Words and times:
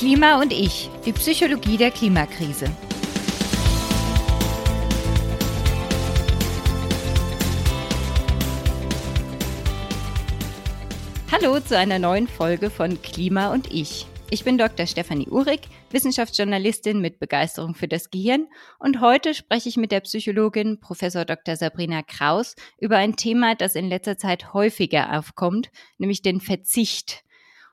Klima 0.00 0.40
und 0.40 0.50
ich, 0.50 0.88
die 1.04 1.12
Psychologie 1.12 1.76
der 1.76 1.90
Klimakrise. 1.90 2.70
Hallo 11.30 11.60
zu 11.60 11.76
einer 11.76 11.98
neuen 11.98 12.28
Folge 12.28 12.70
von 12.70 13.02
Klima 13.02 13.52
und 13.52 13.70
ich. 13.70 14.06
Ich 14.30 14.42
bin 14.42 14.56
Dr. 14.56 14.86
Stefanie 14.86 15.28
Uhrig, 15.28 15.68
Wissenschaftsjournalistin 15.90 17.02
mit 17.02 17.18
Begeisterung 17.18 17.74
für 17.74 17.86
das 17.86 18.08
Gehirn 18.08 18.48
und 18.78 19.02
heute 19.02 19.34
spreche 19.34 19.68
ich 19.68 19.76
mit 19.76 19.92
der 19.92 20.00
Psychologin 20.00 20.80
Prof. 20.80 21.00
Dr. 21.00 21.56
Sabrina 21.56 22.02
Kraus 22.02 22.54
über 22.78 22.96
ein 22.96 23.16
Thema, 23.16 23.54
das 23.54 23.74
in 23.74 23.90
letzter 23.90 24.16
Zeit 24.16 24.54
häufiger 24.54 25.18
aufkommt, 25.18 25.70
nämlich 25.98 26.22
den 26.22 26.40
Verzicht. 26.40 27.22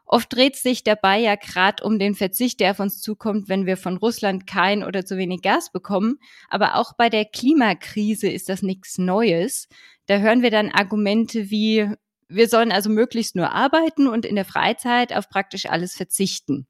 Oft 0.10 0.32
dreht 0.34 0.56
sich 0.56 0.86
dabei 0.86 1.20
ja 1.20 1.36
gerade 1.36 1.84
um 1.84 2.00
den 2.00 2.16
Verzicht, 2.16 2.62
der 2.62 2.72
auf 2.72 2.80
uns 2.80 3.02
zukommt, 3.02 3.50
wenn 3.50 3.66
wir 3.66 3.76
von 3.76 3.98
Russland 3.98 4.48
kein 4.48 4.84
oder 4.84 5.06
zu 5.06 5.18
wenig 5.18 5.42
Gas 5.42 5.70
bekommen. 5.70 6.20
Aber 6.48 6.76
auch 6.76 6.94
bei 6.94 7.10
der 7.10 7.26
Klimakrise 7.26 8.30
ist 8.30 8.48
das 8.48 8.62
nichts 8.62 8.98
Neues. 8.98 9.68
Da 10.06 10.20
hören 10.20 10.42
wir 10.42 10.50
dann 10.50 10.72
Argumente 10.72 11.50
wie, 11.50 11.92
wir 12.30 12.48
sollen 12.48 12.72
also 12.72 12.90
möglichst 12.90 13.36
nur 13.36 13.52
arbeiten 13.52 14.08
und 14.08 14.26
in 14.26 14.36
der 14.36 14.46
Freizeit 14.46 15.14
auf 15.14 15.28
praktisch 15.28 15.66
alles 15.66 15.94
verzichten. 15.94 16.68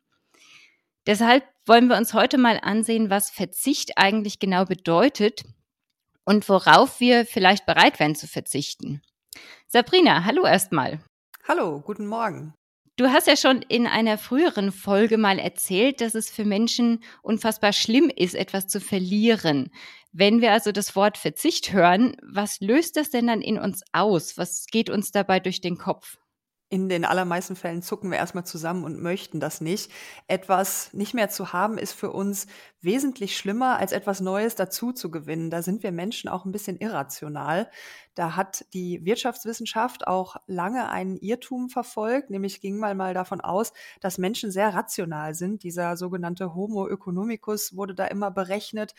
Deshalb 1.06 1.44
wollen 1.68 1.88
wir 1.90 1.98
uns 1.98 2.16
heute 2.16 2.40
mal 2.40 2.60
ansehen, 2.60 3.12
was 3.12 3.30
Verzicht 3.30 4.00
eigentlich 4.00 4.40
genau 4.40 4.66
bedeutet 4.66 5.44
und 6.26 6.50
worauf 6.50 7.00
wir 7.00 7.24
vielleicht 7.24 7.68
bereit 7.68 8.00
wären 8.00 8.16
zu 8.16 8.28
verzichten. 8.28 9.04
Sabrina, 9.68 10.26
hallo 10.26 10.44
erstmal. 10.44 11.00
Hallo, 11.48 11.82
guten 11.82 12.08
Morgen. 12.08 12.57
Du 12.98 13.12
hast 13.12 13.28
ja 13.28 13.38
schon 13.38 13.62
in 13.62 13.86
einer 13.86 14.18
früheren 14.18 14.72
Folge 14.72 15.20
mal 15.20 15.38
erzählt, 15.38 16.02
dass 16.02 16.16
es 16.16 16.32
für 16.32 16.46
Menschen 16.46 17.04
unfassbar 17.22 17.72
schlimm 17.72 18.10
ist, 18.10 18.34
etwas 18.34 18.68
zu 18.68 18.82
verlieren. 18.82 19.70
Wenn 20.14 20.42
wir 20.42 20.52
also 20.52 20.72
das 20.72 20.96
Wort 20.96 21.20
Verzicht 21.20 21.72
hören, 21.74 22.18
was 22.24 22.60
löst 22.60 22.98
das 22.98 23.12
denn 23.12 23.28
dann 23.28 23.42
in 23.42 23.60
uns 23.60 23.84
aus? 23.94 24.36
Was 24.36 24.66
geht 24.66 24.90
uns 24.90 25.12
dabei 25.12 25.40
durch 25.40 25.62
den 25.62 25.78
Kopf? 25.78 26.18
In 26.70 26.90
den 26.90 27.06
allermeisten 27.06 27.56
Fällen 27.56 27.82
zucken 27.82 28.12
wir 28.12 28.18
erstmal 28.18 28.46
zusammen 28.46 28.84
und 28.84 29.02
möchten 29.02 29.40
das 29.40 29.62
nicht. 29.62 29.90
Etwas 30.28 30.92
nicht 30.92 31.14
mehr 31.14 31.30
zu 31.30 31.54
haben 31.54 31.78
ist 31.78 31.94
für 31.94 32.12
uns 32.12 32.46
wesentlich 32.82 33.38
schlimmer, 33.38 33.78
als 33.78 33.94
etwas 33.94 34.20
Neues 34.20 34.56
dazu 34.56 34.92
zu 34.92 35.10
gewinnen. 35.10 35.50
Da 35.50 35.62
sind 35.62 35.82
wir 35.82 35.94
Menschen 35.94 36.30
auch 36.30 36.44
ein 36.44 36.52
bisschen 36.52 36.76
irrational. 36.76 37.70
Da 38.16 38.36
hat 38.36 38.66
die 38.74 39.06
Wirtschaftswissenschaft 39.06 40.08
auch 40.08 40.36
lange 40.46 40.90
einen 40.90 41.16
Irrtum 41.16 41.70
verfolgt, 41.70 42.32
nämlich 42.32 42.60
ging 42.60 42.80
mal 42.80 42.96
mal 42.96 43.14
davon 43.14 43.40
aus, 43.40 43.72
dass 44.02 44.18
Menschen 44.18 44.52
sehr 44.52 44.74
rational 44.74 45.36
sind. 45.36 45.64
Dieser 45.64 45.96
sogenannte 45.96 46.54
Homo 46.54 46.90
economicus 46.90 47.78
wurde 47.78 47.96
da 47.96 48.08
immer 48.08 48.30
berechnet. 48.30 48.94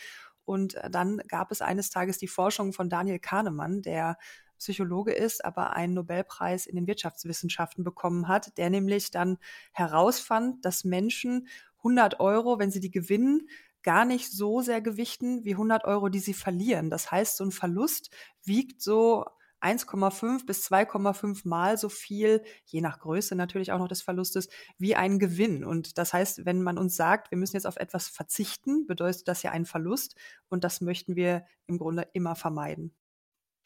Und 0.46 0.78
dann 0.90 1.18
gab 1.28 1.50
es 1.50 1.60
eines 1.60 1.90
Tages 1.90 2.16
die 2.16 2.28
Forschung 2.28 2.72
von 2.72 2.88
Daniel 2.88 3.18
Kahnemann, 3.18 3.82
der 3.82 4.16
Psychologe 4.58 5.12
ist, 5.12 5.44
aber 5.44 5.72
einen 5.72 5.94
Nobelpreis 5.94 6.66
in 6.66 6.76
den 6.76 6.86
Wirtschaftswissenschaften 6.86 7.84
bekommen 7.84 8.28
hat, 8.28 8.56
der 8.58 8.70
nämlich 8.70 9.10
dann 9.10 9.38
herausfand, 9.72 10.64
dass 10.64 10.84
Menschen 10.84 11.48
100 11.78 12.20
Euro, 12.20 12.58
wenn 12.58 12.70
sie 12.70 12.80
die 12.80 12.90
gewinnen, 12.90 13.48
gar 13.82 14.04
nicht 14.04 14.32
so 14.32 14.60
sehr 14.60 14.80
gewichten 14.80 15.44
wie 15.44 15.52
100 15.52 15.84
Euro, 15.84 16.08
die 16.08 16.18
sie 16.18 16.34
verlieren. 16.34 16.90
Das 16.90 17.10
heißt, 17.10 17.36
so 17.36 17.44
ein 17.44 17.52
Verlust 17.52 18.10
wiegt 18.44 18.82
so 18.82 19.24
1,5 19.60 20.46
bis 20.46 20.70
2,5 20.70 21.48
Mal 21.48 21.78
so 21.78 21.88
viel, 21.88 22.42
je 22.64 22.80
nach 22.80 23.00
Größe 23.00 23.34
natürlich 23.34 23.72
auch 23.72 23.78
noch 23.78 23.88
des 23.88 24.02
Verlustes, 24.02 24.48
wie 24.78 24.94
ein 24.94 25.18
Gewinn. 25.18 25.64
Und 25.64 25.98
das 25.98 26.12
heißt, 26.12 26.44
wenn 26.44 26.62
man 26.62 26.78
uns 26.78 26.96
sagt, 26.96 27.30
wir 27.30 27.38
müssen 27.38 27.56
jetzt 27.56 27.66
auf 27.66 27.76
etwas 27.76 28.08
verzichten, 28.08 28.86
bedeutet 28.86 29.26
das 29.26 29.42
ja 29.42 29.50
einen 29.50 29.66
Verlust. 29.66 30.14
Und 30.48 30.64
das 30.64 30.80
möchten 30.80 31.16
wir 31.16 31.44
im 31.66 31.78
Grunde 31.78 32.06
immer 32.12 32.36
vermeiden. 32.36 32.94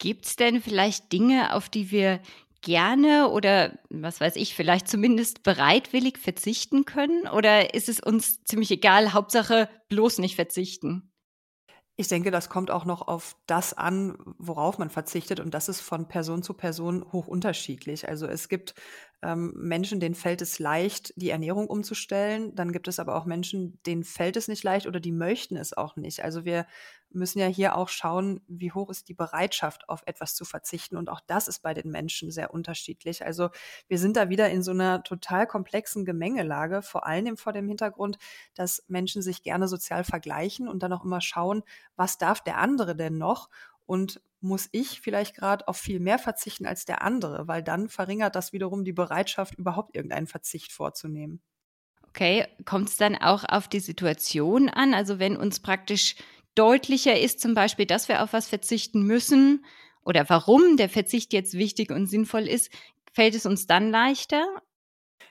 Gibt 0.03 0.25
es 0.25 0.35
denn 0.35 0.61
vielleicht 0.61 1.13
Dinge, 1.13 1.55
auf 1.55 1.69
die 1.69 1.89
wir 1.89 2.19
gerne 2.59 3.29
oder 3.29 3.79
was 3.89 4.19
weiß 4.19 4.35
ich, 4.35 4.53
vielleicht 4.53 4.89
zumindest 4.89 5.43
bereitwillig 5.43 6.17
verzichten 6.17 6.83
können? 6.83 7.25
Oder 7.29 7.73
ist 7.73 7.87
es 7.87 8.01
uns 8.01 8.43
ziemlich 8.43 8.69
egal, 8.71 9.13
Hauptsache 9.13 9.69
bloß 9.87 10.17
nicht 10.17 10.35
verzichten? 10.35 11.13
Ich 11.95 12.09
denke, 12.09 12.31
das 12.31 12.49
kommt 12.49 12.69
auch 12.69 12.83
noch 12.83 13.07
auf 13.07 13.37
das 13.45 13.73
an, 13.73 14.17
worauf 14.37 14.77
man 14.77 14.89
verzichtet. 14.89 15.39
Und 15.39 15.53
das 15.53 15.69
ist 15.69 15.79
von 15.79 16.09
Person 16.09 16.43
zu 16.43 16.53
Person 16.53 17.05
hoch 17.13 17.27
unterschiedlich. 17.27 18.09
Also 18.09 18.27
es 18.27 18.49
gibt 18.49 18.75
ähm, 19.21 19.53
Menschen, 19.55 20.01
denen 20.01 20.15
fällt 20.15 20.41
es 20.41 20.59
leicht, 20.59 21.13
die 21.15 21.29
Ernährung 21.29 21.67
umzustellen. 21.67 22.55
Dann 22.55 22.73
gibt 22.73 22.89
es 22.89 22.99
aber 22.99 23.15
auch 23.15 23.25
Menschen, 23.25 23.79
denen 23.85 24.03
fällt 24.03 24.35
es 24.35 24.49
nicht 24.49 24.65
leicht 24.65 24.85
oder 24.85 24.99
die 24.99 25.13
möchten 25.13 25.55
es 25.55 25.71
auch 25.71 25.95
nicht. 25.95 26.25
Also 26.25 26.43
wir 26.43 26.65
müssen 27.13 27.39
ja 27.39 27.47
hier 27.47 27.75
auch 27.75 27.89
schauen, 27.89 28.41
wie 28.47 28.71
hoch 28.71 28.89
ist 28.89 29.09
die 29.09 29.13
Bereitschaft, 29.13 29.87
auf 29.89 30.03
etwas 30.05 30.35
zu 30.35 30.45
verzichten. 30.45 30.97
Und 30.97 31.09
auch 31.09 31.21
das 31.25 31.47
ist 31.47 31.61
bei 31.61 31.73
den 31.73 31.91
Menschen 31.91 32.31
sehr 32.31 32.53
unterschiedlich. 32.53 33.25
Also 33.25 33.49
wir 33.87 33.99
sind 33.99 34.17
da 34.17 34.29
wieder 34.29 34.49
in 34.49 34.63
so 34.63 34.71
einer 34.71 35.03
total 35.03 35.47
komplexen 35.47 36.05
Gemengelage, 36.05 36.81
vor 36.81 37.05
allem 37.05 37.37
vor 37.37 37.53
dem 37.53 37.67
Hintergrund, 37.67 38.17
dass 38.55 38.83
Menschen 38.87 39.21
sich 39.21 39.43
gerne 39.43 39.67
sozial 39.67 40.03
vergleichen 40.03 40.67
und 40.67 40.83
dann 40.83 40.93
auch 40.93 41.03
immer 41.03 41.21
schauen, 41.21 41.63
was 41.95 42.17
darf 42.17 42.41
der 42.41 42.57
andere 42.57 42.95
denn 42.95 43.17
noch? 43.17 43.49
Und 43.85 44.21
muss 44.39 44.69
ich 44.71 45.01
vielleicht 45.01 45.35
gerade 45.35 45.67
auf 45.67 45.77
viel 45.77 45.99
mehr 45.99 46.19
verzichten 46.19 46.65
als 46.65 46.85
der 46.85 47.01
andere, 47.01 47.47
weil 47.47 47.63
dann 47.63 47.89
verringert 47.89 48.35
das 48.35 48.53
wiederum 48.53 48.83
die 48.83 48.93
Bereitschaft, 48.93 49.55
überhaupt 49.55 49.95
irgendeinen 49.95 50.27
Verzicht 50.27 50.71
vorzunehmen. 50.71 51.41
Okay, 52.09 52.45
kommt 52.65 52.89
es 52.89 52.97
dann 52.97 53.15
auch 53.15 53.43
auf 53.47 53.67
die 53.67 53.79
Situation 53.79 54.69
an? 54.69 54.93
Also 54.93 55.17
wenn 55.17 55.35
uns 55.35 55.59
praktisch 55.59 56.15
deutlicher 56.55 57.19
ist 57.19 57.39
zum 57.39 57.53
Beispiel, 57.53 57.85
dass 57.85 58.07
wir 58.07 58.23
auf 58.23 58.33
was 58.33 58.47
verzichten 58.47 59.03
müssen 59.03 59.65
oder 60.03 60.29
warum 60.29 60.77
der 60.77 60.89
Verzicht 60.89 61.33
jetzt 61.33 61.53
wichtig 61.53 61.91
und 61.91 62.07
sinnvoll 62.07 62.47
ist, 62.47 62.71
fällt 63.13 63.35
es 63.35 63.45
uns 63.45 63.67
dann 63.67 63.89
leichter? 63.91 64.45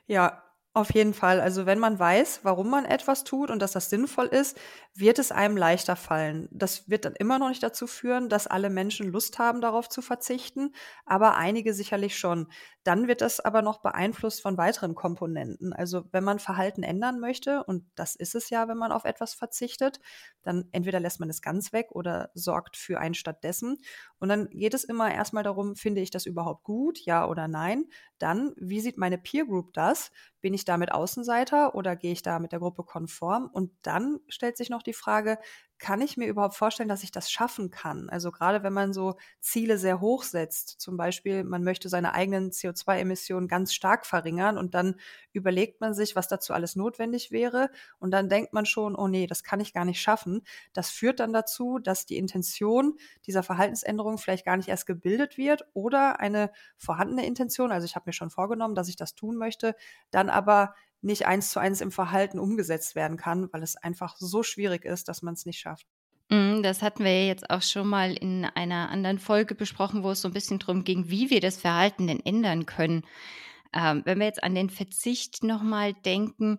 Ja, 0.06 0.42
auf 0.74 0.94
jeden 0.94 1.12
Fall. 1.12 1.40
Also 1.40 1.66
wenn 1.66 1.78
man 1.78 1.98
weiß, 1.98 2.40
warum 2.44 2.70
man 2.70 2.84
etwas 2.86 3.24
tut 3.24 3.50
und 3.50 3.60
dass 3.60 3.72
das 3.72 3.90
sinnvoll 3.90 4.26
ist, 4.26 4.58
wird 4.94 5.18
es 5.18 5.32
einem 5.32 5.56
leichter 5.56 5.96
fallen. 5.96 6.48
Das 6.50 6.88
wird 6.88 7.06
dann 7.06 7.14
immer 7.14 7.38
noch 7.38 7.48
nicht 7.48 7.62
dazu 7.62 7.86
führen, 7.86 8.28
dass 8.28 8.46
alle 8.46 8.68
Menschen 8.68 9.08
Lust 9.10 9.38
haben, 9.38 9.62
darauf 9.62 9.88
zu 9.88 10.02
verzichten, 10.02 10.74
aber 11.06 11.36
einige 11.36 11.72
sicherlich 11.72 12.18
schon. 12.18 12.48
Dann 12.84 13.08
wird 13.08 13.20
das 13.20 13.40
aber 13.40 13.62
noch 13.62 13.80
beeinflusst 13.80 14.42
von 14.42 14.58
weiteren 14.58 14.94
Komponenten. 14.94 15.72
Also 15.72 16.04
wenn 16.12 16.24
man 16.24 16.40
Verhalten 16.40 16.82
ändern 16.82 17.20
möchte, 17.20 17.62
und 17.64 17.84
das 17.94 18.16
ist 18.16 18.34
es 18.34 18.50
ja, 18.50 18.68
wenn 18.68 18.76
man 18.76 18.92
auf 18.92 19.04
etwas 19.04 19.34
verzichtet, 19.34 20.00
dann 20.42 20.68
entweder 20.72 21.00
lässt 21.00 21.20
man 21.20 21.30
es 21.30 21.40
ganz 21.40 21.72
weg 21.72 21.88
oder 21.92 22.30
sorgt 22.34 22.76
für 22.76 22.98
einen 22.98 23.14
stattdessen. 23.14 23.78
Und 24.18 24.28
dann 24.28 24.48
geht 24.50 24.74
es 24.74 24.84
immer 24.84 25.12
erstmal 25.12 25.44
darum, 25.44 25.76
finde 25.76 26.00
ich 26.00 26.10
das 26.10 26.26
überhaupt 26.26 26.64
gut, 26.64 26.98
ja 27.00 27.26
oder 27.28 27.48
nein? 27.48 27.86
Dann, 28.18 28.52
wie 28.56 28.80
sieht 28.80 28.98
meine 28.98 29.18
Peer 29.18 29.46
Group 29.46 29.72
das? 29.74 30.10
Bin 30.40 30.54
ich 30.54 30.64
damit 30.64 30.92
Außenseiter 30.92 31.74
oder 31.74 31.96
gehe 31.96 32.12
ich 32.12 32.22
da 32.22 32.38
mit 32.40 32.52
der 32.52 32.58
Gruppe 32.58 32.82
konform? 32.82 33.48
Und 33.52 33.72
dann 33.82 34.18
stellt 34.28 34.56
sich 34.56 34.70
noch 34.70 34.81
die 34.82 34.92
Frage, 34.92 35.38
kann 35.82 36.00
ich 36.00 36.16
mir 36.16 36.28
überhaupt 36.28 36.54
vorstellen, 36.54 36.88
dass 36.88 37.02
ich 37.02 37.10
das 37.10 37.28
schaffen 37.28 37.72
kann? 37.72 38.08
Also 38.08 38.30
gerade 38.30 38.62
wenn 38.62 38.72
man 38.72 38.92
so 38.92 39.16
Ziele 39.40 39.78
sehr 39.78 40.00
hoch 40.00 40.22
setzt, 40.22 40.80
zum 40.80 40.96
Beispiel 40.96 41.42
man 41.42 41.64
möchte 41.64 41.88
seine 41.88 42.14
eigenen 42.14 42.52
CO2-Emissionen 42.52 43.48
ganz 43.48 43.74
stark 43.74 44.06
verringern 44.06 44.58
und 44.58 44.74
dann 44.74 44.94
überlegt 45.32 45.80
man 45.80 45.92
sich, 45.92 46.14
was 46.14 46.28
dazu 46.28 46.52
alles 46.52 46.76
notwendig 46.76 47.32
wäre 47.32 47.68
und 47.98 48.12
dann 48.12 48.28
denkt 48.28 48.52
man 48.52 48.64
schon, 48.64 48.94
oh 48.94 49.08
nee, 49.08 49.26
das 49.26 49.42
kann 49.42 49.58
ich 49.58 49.74
gar 49.74 49.84
nicht 49.84 50.00
schaffen. 50.00 50.42
Das 50.72 50.90
führt 50.90 51.18
dann 51.18 51.32
dazu, 51.32 51.80
dass 51.80 52.06
die 52.06 52.16
Intention 52.16 52.96
dieser 53.26 53.42
Verhaltensänderung 53.42 54.18
vielleicht 54.18 54.44
gar 54.44 54.56
nicht 54.56 54.68
erst 54.68 54.86
gebildet 54.86 55.36
wird 55.36 55.66
oder 55.74 56.20
eine 56.20 56.52
vorhandene 56.76 57.26
Intention, 57.26 57.72
also 57.72 57.86
ich 57.86 57.96
habe 57.96 58.04
mir 58.06 58.12
schon 58.12 58.30
vorgenommen, 58.30 58.76
dass 58.76 58.88
ich 58.88 58.96
das 58.96 59.16
tun 59.16 59.36
möchte, 59.36 59.74
dann 60.12 60.30
aber 60.30 60.74
nicht 61.02 61.26
eins 61.26 61.50
zu 61.50 61.60
eins 61.60 61.80
im 61.80 61.92
Verhalten 61.92 62.38
umgesetzt 62.38 62.94
werden 62.94 63.16
kann, 63.16 63.52
weil 63.52 63.62
es 63.62 63.76
einfach 63.76 64.16
so 64.18 64.42
schwierig 64.42 64.84
ist, 64.84 65.08
dass 65.08 65.22
man 65.22 65.34
es 65.34 65.46
nicht 65.46 65.58
schafft. 65.58 65.86
Mhm, 66.30 66.62
das 66.62 66.82
hatten 66.82 67.04
wir 67.04 67.26
jetzt 67.26 67.50
auch 67.50 67.62
schon 67.62 67.88
mal 67.88 68.14
in 68.14 68.44
einer 68.44 68.88
anderen 68.90 69.18
Folge 69.18 69.54
besprochen, 69.54 70.02
wo 70.02 70.12
es 70.12 70.22
so 70.22 70.28
ein 70.28 70.34
bisschen 70.34 70.58
darum 70.58 70.84
ging, 70.84 71.10
wie 71.10 71.30
wir 71.30 71.40
das 71.40 71.58
Verhalten 71.58 72.06
denn 72.06 72.24
ändern 72.24 72.64
können. 72.66 73.04
Ähm, 73.74 74.02
wenn 74.04 74.18
wir 74.18 74.26
jetzt 74.26 74.42
an 74.42 74.54
den 74.54 74.70
Verzicht 74.70 75.44
nochmal 75.44 75.94
denken, 75.94 76.58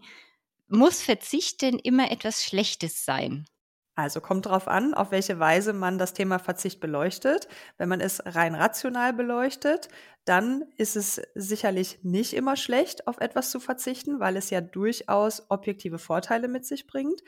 muss 0.67 1.01
Verzicht 1.01 1.61
denn 1.61 1.79
immer 1.79 2.11
etwas 2.11 2.43
Schlechtes 2.43 3.05
sein? 3.05 3.45
Also 3.95 4.21
kommt 4.21 4.47
darauf 4.47 4.67
an, 4.67 4.95
auf 4.95 5.11
welche 5.11 5.39
Weise 5.39 5.71
man 5.71 5.99
das 5.99 6.13
Thema 6.13 6.39
Verzicht 6.39 6.79
beleuchtet. 6.79 7.47
Wenn 7.77 7.89
man 7.89 8.01
es 8.01 8.23
rein 8.25 8.55
rational 8.55 9.13
beleuchtet, 9.13 9.87
dann 10.25 10.63
ist 10.77 10.95
es 10.95 11.21
sicherlich 11.35 11.99
nicht 12.03 12.33
immer 12.33 12.55
schlecht, 12.55 13.07
auf 13.07 13.19
etwas 13.19 13.51
zu 13.51 13.59
verzichten, 13.59 14.19
weil 14.19 14.35
es 14.35 14.49
ja 14.49 14.61
durchaus 14.61 15.45
objektive 15.49 15.99
Vorteile 15.99 16.47
mit 16.47 16.65
sich 16.65 16.87
bringt. 16.87 17.21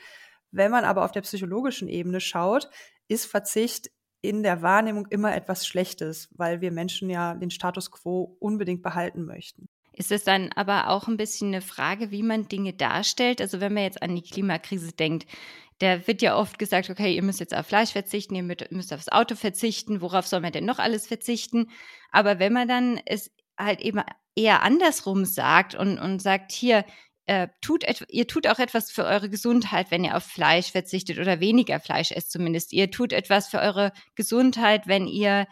Wenn 0.50 0.72
man 0.72 0.84
aber 0.84 1.04
auf 1.04 1.12
der 1.12 1.20
psychologischen 1.20 1.88
Ebene 1.88 2.20
schaut, 2.20 2.68
ist 3.06 3.26
Verzicht 3.26 3.90
in 4.20 4.42
der 4.42 4.62
Wahrnehmung 4.62 5.06
immer 5.06 5.36
etwas 5.36 5.66
Schlechtes, 5.66 6.28
weil 6.32 6.60
wir 6.60 6.72
Menschen 6.72 7.10
ja 7.10 7.34
den 7.34 7.50
Status 7.50 7.92
quo 7.92 8.36
unbedingt 8.40 8.82
behalten 8.82 9.24
möchten. 9.24 9.68
Ist 9.96 10.12
es 10.12 10.24
dann 10.24 10.52
aber 10.54 10.90
auch 10.90 11.08
ein 11.08 11.16
bisschen 11.16 11.48
eine 11.48 11.62
Frage, 11.62 12.10
wie 12.10 12.22
man 12.22 12.48
Dinge 12.48 12.74
darstellt? 12.74 13.40
Also 13.40 13.60
wenn 13.60 13.72
man 13.72 13.84
jetzt 13.84 14.02
an 14.02 14.14
die 14.14 14.22
Klimakrise 14.22 14.92
denkt, 14.92 15.26
da 15.78 16.06
wird 16.06 16.20
ja 16.20 16.36
oft 16.36 16.58
gesagt, 16.58 16.90
okay, 16.90 17.14
ihr 17.14 17.22
müsst 17.22 17.40
jetzt 17.40 17.56
auf 17.56 17.66
Fleisch 17.66 17.92
verzichten, 17.92 18.34
ihr 18.34 18.42
müsst 18.42 18.92
aufs 18.92 19.08
Auto 19.08 19.34
verzichten, 19.34 20.02
worauf 20.02 20.26
soll 20.26 20.40
man 20.40 20.52
denn 20.52 20.66
noch 20.66 20.78
alles 20.78 21.06
verzichten? 21.06 21.70
Aber 22.10 22.38
wenn 22.38 22.52
man 22.52 22.68
dann 22.68 23.00
es 23.06 23.30
halt 23.58 23.80
eben 23.80 24.02
eher 24.34 24.62
andersrum 24.62 25.24
sagt 25.24 25.74
und, 25.74 25.98
und 25.98 26.20
sagt, 26.20 26.52
hier, 26.52 26.84
äh, 27.24 27.48
tut 27.62 27.84
ihr 28.08 28.26
tut 28.26 28.46
auch 28.46 28.58
etwas 28.58 28.90
für 28.90 29.04
eure 29.04 29.30
Gesundheit, 29.30 29.90
wenn 29.90 30.04
ihr 30.04 30.16
auf 30.16 30.24
Fleisch 30.24 30.70
verzichtet 30.70 31.18
oder 31.18 31.40
weniger 31.40 31.80
Fleisch 31.80 32.12
esst 32.12 32.30
zumindest. 32.30 32.72
Ihr 32.74 32.90
tut 32.90 33.12
etwas 33.12 33.48
für 33.48 33.58
eure 33.58 33.92
Gesundheit, 34.14 34.86
wenn 34.86 35.06
ihr 35.06 35.46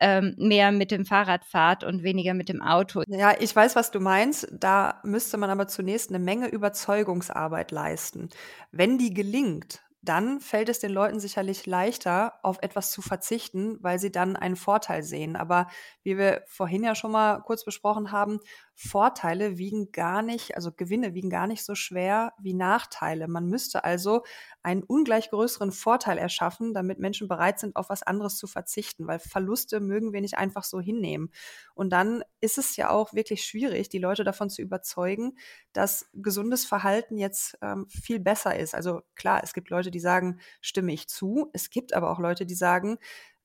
ähm, 0.00 0.34
mehr 0.38 0.72
mit 0.72 0.90
dem 0.90 1.04
Fahrrad 1.04 1.44
fahrt 1.44 1.84
und 1.84 2.02
weniger 2.02 2.34
mit 2.34 2.48
dem 2.48 2.62
Auto. 2.62 3.02
Ja, 3.06 3.34
ich 3.38 3.54
weiß, 3.54 3.76
was 3.76 3.90
du 3.90 4.00
meinst. 4.00 4.48
Da 4.52 5.00
müsste 5.04 5.36
man 5.36 5.50
aber 5.50 5.68
zunächst 5.68 6.10
eine 6.10 6.18
Menge 6.18 6.48
Überzeugungsarbeit 6.48 7.70
leisten. 7.70 8.30
Wenn 8.72 8.98
die 8.98 9.12
gelingt, 9.12 9.82
dann 10.02 10.40
fällt 10.40 10.70
es 10.70 10.78
den 10.78 10.92
Leuten 10.92 11.20
sicherlich 11.20 11.66
leichter, 11.66 12.34
auf 12.42 12.58
etwas 12.62 12.90
zu 12.90 13.02
verzichten, 13.02 13.76
weil 13.82 13.98
sie 13.98 14.10
dann 14.10 14.34
einen 14.34 14.56
Vorteil 14.56 15.02
sehen. 15.02 15.36
Aber 15.36 15.68
wie 16.02 16.16
wir 16.16 16.42
vorhin 16.46 16.82
ja 16.82 16.94
schon 16.94 17.12
mal 17.12 17.40
kurz 17.42 17.64
besprochen 17.64 18.10
haben, 18.10 18.40
Vorteile 18.82 19.58
wiegen 19.58 19.92
gar 19.92 20.22
nicht, 20.22 20.56
also 20.56 20.72
Gewinne 20.72 21.12
wiegen 21.12 21.28
gar 21.28 21.46
nicht 21.46 21.66
so 21.66 21.74
schwer 21.74 22.32
wie 22.40 22.54
Nachteile. 22.54 23.28
Man 23.28 23.46
müsste 23.46 23.84
also 23.84 24.22
einen 24.62 24.82
ungleich 24.82 25.28
größeren 25.28 25.70
Vorteil 25.70 26.16
erschaffen, 26.16 26.72
damit 26.72 26.98
Menschen 26.98 27.28
bereit 27.28 27.58
sind, 27.60 27.76
auf 27.76 27.90
was 27.90 28.02
anderes 28.02 28.38
zu 28.38 28.46
verzichten, 28.46 29.06
weil 29.06 29.18
Verluste 29.18 29.80
mögen 29.80 30.14
wir 30.14 30.22
nicht 30.22 30.38
einfach 30.38 30.64
so 30.64 30.80
hinnehmen. 30.80 31.30
Und 31.74 31.90
dann 31.90 32.24
ist 32.40 32.56
es 32.56 32.74
ja 32.76 32.88
auch 32.88 33.12
wirklich 33.12 33.44
schwierig, 33.44 33.90
die 33.90 33.98
Leute 33.98 34.24
davon 34.24 34.48
zu 34.48 34.62
überzeugen, 34.62 35.36
dass 35.74 36.08
gesundes 36.14 36.64
Verhalten 36.64 37.18
jetzt 37.18 37.58
ähm, 37.60 37.86
viel 37.90 38.18
besser 38.18 38.58
ist. 38.58 38.74
Also 38.74 39.02
klar, 39.14 39.42
es 39.44 39.52
gibt 39.52 39.68
Leute, 39.68 39.90
die 39.90 40.00
sagen, 40.00 40.40
stimme 40.62 40.94
ich 40.94 41.06
zu. 41.06 41.50
Es 41.52 41.68
gibt 41.68 41.92
aber 41.92 42.10
auch 42.10 42.18
Leute, 42.18 42.46
die 42.46 42.54
sagen, 42.54 42.96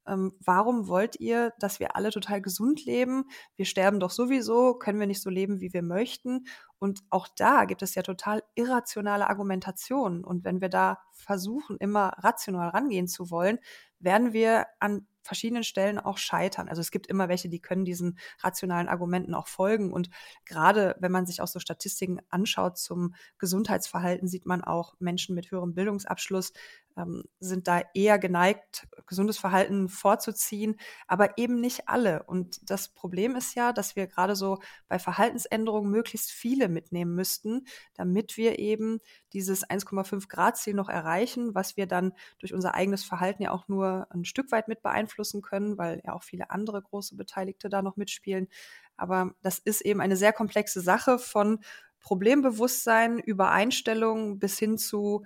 ähm, 0.08 0.34
warum 0.40 0.88
wollt 0.88 1.20
ihr, 1.20 1.54
dass 1.60 1.80
wir 1.80 1.96
alle 1.96 2.12
total 2.12 2.42
gesund 2.42 2.86
leben? 2.86 3.26
Wir 3.56 3.66
sterben 3.66 4.00
doch 4.00 4.12
sowieso, 4.12 4.76
können 4.76 5.00
wir 5.00 5.08
nicht 5.08 5.22
so 5.22 5.30
leben, 5.30 5.60
wie 5.62 5.74
wir 5.74 5.84
möchten? 5.84 6.46
Und 6.80 7.02
auch 7.10 7.28
da 7.36 7.66
gibt 7.66 7.82
es 7.82 7.96
ja 7.96 8.04
total 8.04 8.44
irrationale 8.56 9.30
Argumentationen. 9.30 10.24
Und 10.24 10.44
wenn 10.44 10.62
wir 10.62 10.70
da 10.70 11.00
versuchen, 11.14 11.78
immer 11.78 12.14
rational 12.18 12.70
rangehen 12.70 13.08
zu 13.08 13.32
wollen, 13.32 13.60
werden 14.00 14.34
wir 14.34 14.68
an 14.80 15.08
verschiedenen 15.26 15.64
Stellen 15.64 15.98
auch 15.98 16.20
scheitern. 16.20 16.70
Also 16.70 16.82
es 16.82 16.92
gibt 16.92 17.08
immer 17.08 17.28
welche, 17.28 17.50
die 17.50 17.60
können 17.60 17.84
diesen 17.84 18.20
rationalen 18.42 18.88
Argumenten 18.88 19.34
auch 19.34 19.48
folgen. 19.48 19.92
Und 19.92 20.10
gerade 20.46 20.96
wenn 21.00 21.12
man 21.12 21.26
sich 21.26 21.42
auch 21.42 21.48
so 21.48 21.60
Statistiken 21.60 22.20
anschaut 22.30 22.78
zum 22.78 23.16
Gesundheitsverhalten, 23.40 24.28
sieht 24.28 24.46
man 24.46 24.64
auch 24.64 24.94
Menschen 25.00 25.34
mit 25.34 25.50
höherem 25.50 25.74
Bildungsabschluss 25.74 26.54
ähm, 26.98 27.24
sind 27.40 27.68
da 27.68 27.82
eher 27.94 28.20
geneigt, 28.20 28.88
gesundes 29.06 29.38
Verhalten 29.38 29.90
vorzuziehen, 29.90 30.78
aber 31.08 31.38
eben 31.38 31.60
nicht 31.60 31.88
alle. 31.88 32.24
Und 32.24 32.70
das 32.70 32.90
Problem 32.90 33.36
ist 33.36 33.56
ja, 33.56 33.74
dass 33.74 33.96
wir 33.96 34.08
gerade 34.08 34.36
so 34.36 34.60
bei 34.88 35.00
Verhaltensänderungen 35.00 35.92
möglichst 35.92 36.32
viele 36.32 36.70
mitnehmen 36.70 37.16
müssten, 37.16 37.66
damit 37.94 38.38
wir 38.38 38.60
eben 38.60 39.00
dieses 39.34 39.68
1,5 39.68 40.28
Grad 40.30 40.58
Ziel 40.58 40.74
noch 40.74 40.90
erreichen, 40.90 41.54
was 41.54 41.78
wir 41.78 41.88
dann 41.88 42.14
durch 42.40 42.54
unser 42.54 42.76
eigenes 42.76 43.04
Verhalten 43.04 43.44
ja 43.44 43.52
auch 43.52 43.68
nur 43.68 44.08
ein 44.12 44.26
Stück 44.26 44.52
weit 44.52 44.68
mit 44.68 44.82
beeinflussen 44.82 45.42
können, 45.42 45.78
weil 45.78 46.02
ja 46.06 46.14
auch 46.14 46.24
viele 46.24 46.50
andere 46.50 46.82
große 46.82 47.16
Beteiligte 47.16 47.70
da 47.70 47.82
noch 47.82 47.98
mitspielen. 47.98 48.48
Aber 48.98 49.34
das 49.42 49.60
ist 49.60 49.82
eben 49.82 50.02
eine 50.02 50.16
sehr 50.16 50.34
komplexe 50.34 50.82
Sache 50.82 51.20
von 51.20 51.60
Problembewusstsein 52.00 53.20
über 53.20 53.52
Einstellung 53.52 54.40
bis 54.40 54.60
hin 54.60 54.78
zu 54.78 55.26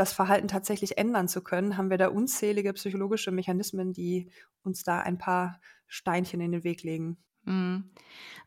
das 0.00 0.12
Verhalten 0.14 0.48
tatsächlich 0.48 0.96
ändern 0.96 1.28
zu 1.28 1.42
können, 1.42 1.76
haben 1.76 1.90
wir 1.90 1.98
da 1.98 2.08
unzählige 2.08 2.72
psychologische 2.72 3.30
Mechanismen, 3.30 3.92
die 3.92 4.30
uns 4.62 4.82
da 4.82 5.00
ein 5.00 5.18
paar 5.18 5.60
Steinchen 5.86 6.40
in 6.40 6.52
den 6.52 6.64
Weg 6.64 6.82
legen. 6.82 7.18
Mhm. 7.44 7.90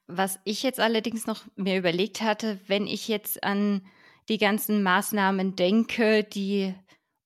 Was 0.08 0.40
ich 0.46 0.64
jetzt 0.64 0.80
allerdings 0.80 1.28
noch 1.28 1.46
mir 1.56 1.78
überlegt 1.78 2.22
hatte, 2.22 2.60
wenn 2.68 2.88
ich 2.88 3.08
jetzt 3.08 3.44
an 3.44 3.86
die 4.30 4.40
ganzen 4.40 4.82
Maßnahmen 4.84 5.56
denke, 5.56 6.24
die 6.24 6.74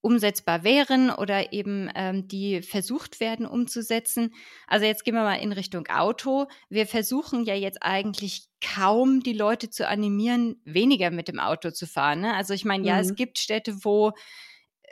umsetzbar 0.01 0.63
wären 0.63 1.09
oder 1.09 1.53
eben 1.53 1.89
ähm, 1.95 2.27
die 2.27 2.61
versucht 2.61 3.19
werden 3.19 3.45
umzusetzen. 3.45 4.33
Also 4.67 4.85
jetzt 4.85 5.03
gehen 5.03 5.15
wir 5.15 5.23
mal 5.23 5.35
in 5.35 5.51
Richtung 5.51 5.87
Auto. 5.87 6.47
Wir 6.69 6.87
versuchen 6.87 7.43
ja 7.43 7.55
jetzt 7.55 7.81
eigentlich 7.81 8.47
kaum 8.61 9.21
die 9.21 9.33
Leute 9.33 9.69
zu 9.69 9.87
animieren, 9.87 10.61
weniger 10.65 11.11
mit 11.11 11.27
dem 11.27 11.39
Auto 11.39 11.71
zu 11.71 11.87
fahren. 11.87 12.21
Ne? 12.21 12.35
Also 12.35 12.53
ich 12.53 12.65
meine, 12.65 12.87
ja, 12.87 12.99
es 12.99 13.11
mhm. 13.11 13.15
gibt 13.15 13.39
Städte, 13.39 13.83
wo 13.83 14.13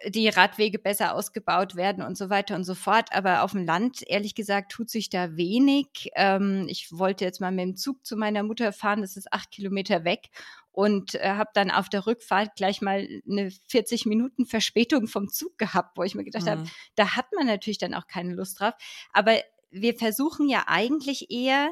die 0.07 0.27
Radwege 0.27 0.77
besser 0.77 1.15
ausgebaut 1.15 1.75
werden 1.75 2.03
und 2.03 2.17
so 2.17 2.29
weiter 2.29 2.55
und 2.55 2.63
so 2.63 2.75
fort. 2.75 3.09
Aber 3.11 3.43
auf 3.43 3.51
dem 3.51 3.65
Land, 3.65 4.03
ehrlich 4.05 4.35
gesagt, 4.35 4.71
tut 4.71 4.89
sich 4.89 5.09
da 5.09 5.37
wenig. 5.37 6.11
Ähm, 6.15 6.67
ich 6.69 6.89
wollte 6.91 7.25
jetzt 7.25 7.41
mal 7.41 7.51
mit 7.51 7.63
dem 7.63 7.75
Zug 7.75 8.05
zu 8.05 8.17
meiner 8.17 8.43
Mutter 8.43 8.73
fahren, 8.73 9.01
das 9.01 9.15
ist 9.15 9.31
acht 9.31 9.51
Kilometer 9.51 10.03
weg 10.03 10.29
und 10.75 11.15
äh, 11.15 11.29
habe 11.29 11.49
dann 11.53 11.71
auf 11.71 11.87
der 11.89 12.05
Rückfahrt 12.05 12.55
gleich 12.55 12.81
mal 12.81 13.07
eine 13.29 13.49
40 13.69 14.05
Minuten 14.05 14.45
Verspätung 14.45 15.07
vom 15.07 15.29
Zug 15.29 15.57
gehabt, 15.57 15.97
wo 15.97 16.03
ich 16.03 16.15
mir 16.15 16.25
gedacht 16.25 16.45
mhm. 16.45 16.49
habe, 16.49 16.63
da 16.95 17.15
hat 17.15 17.27
man 17.35 17.47
natürlich 17.47 17.77
dann 17.77 17.93
auch 17.93 18.07
keine 18.07 18.33
Lust 18.33 18.59
drauf. 18.59 18.73
Aber 19.13 19.37
wir 19.71 19.95
versuchen 19.95 20.49
ja 20.49 20.65
eigentlich 20.67 21.31
eher 21.31 21.69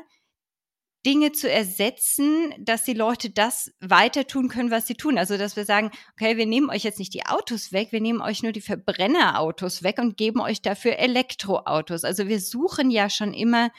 Dinge 1.06 1.34
zu 1.34 1.52
ersetzen, 1.52 2.54
dass 2.60 2.86
die 2.86 2.94
Leute 2.94 3.30
das 3.30 3.74
weiter 3.82 4.26
tun 4.26 4.48
können, 4.48 4.72
was 4.72 4.88
sie 4.88 4.96
tun. 4.96 5.18
Also, 5.18 5.38
dass 5.38 5.58
wir 5.58 5.66
sagen, 5.66 5.92
okay, 6.14 6.38
wir 6.38 6.46
nehmen 6.46 6.70
euch 6.70 6.84
jetzt 6.84 7.00
nicht 7.00 7.14
die 7.14 7.26
Autos 7.26 7.74
weg, 7.74 7.92
wir 7.92 8.00
nehmen 8.00 8.22
euch 8.22 8.42
nur 8.42 8.54
die 8.54 8.62
Verbrennerautos 8.62 9.84
weg 9.84 9.98
und 10.00 10.16
geben 10.16 10.40
euch 10.40 10.62
dafür 10.62 10.98
Elektroautos. 10.98 12.06
Also, 12.06 12.30
wir 12.30 12.40
suchen 12.40 12.90
ja 12.90 13.10
schon 13.10 13.34
immer 13.34 13.70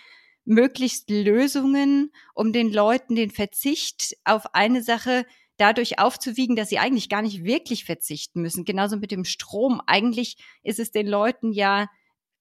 möglichst 0.44 1.11
Lösungen, 1.11 2.12
um 2.35 2.52
den 2.52 2.73
Leuten 2.73 3.14
den 3.14 3.31
Verzicht 3.31 4.17
auf 4.25 4.55
eine 4.55 4.82
Sache 4.82 5.25
dadurch 5.56 5.99
aufzuwiegen, 5.99 6.56
dass 6.56 6.69
sie 6.69 6.79
eigentlich 6.79 7.08
gar 7.08 7.23
nicht 7.23 7.44
wirklich 7.44 7.85
verzichten 7.85 8.43
müssen. 8.43 8.64
Genauso 8.64 8.96
mit 8.96 9.11
dem 9.11 9.25
Strom. 9.25 9.81
Eigentlich 9.87 10.37
ist 10.62 10.79
es 10.79 10.91
den 10.91 11.06
Leuten 11.06 11.52
ja 11.52 11.88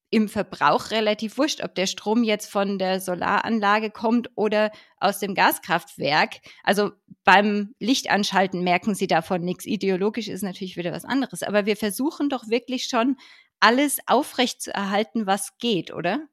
im 0.09 0.29
Verbrauch 0.29 0.91
relativ 0.91 1.39
wurscht, 1.39 1.63
ob 1.63 1.73
der 1.73 1.87
Strom 1.87 2.23
jetzt 2.23 2.51
von 2.51 2.77
der 2.77 2.99
Solaranlage 2.99 3.89
kommt 3.89 4.29
oder 4.35 4.71
aus 4.99 5.17
dem 5.17 5.33
Gaskraftwerk. 5.33 6.35
Also 6.63 6.91
beim 7.23 7.73
Lichtanschalten 7.79 8.63
merken 8.63 8.93
sie 8.93 9.07
davon 9.07 9.41
nichts. 9.41 9.65
Ideologisch 9.65 10.27
ist 10.27 10.43
natürlich 10.43 10.77
wieder 10.77 10.91
was 10.91 11.05
anderes. 11.05 11.41
Aber 11.41 11.65
wir 11.65 11.75
versuchen 11.75 12.29
doch 12.29 12.47
wirklich 12.47 12.85
schon, 12.85 13.17
alles 13.59 13.99
aufrecht 14.05 14.61
zu 14.61 14.73
erhalten, 14.73 15.25
was 15.25 15.57
geht, 15.57 15.93
oder? 15.93 16.27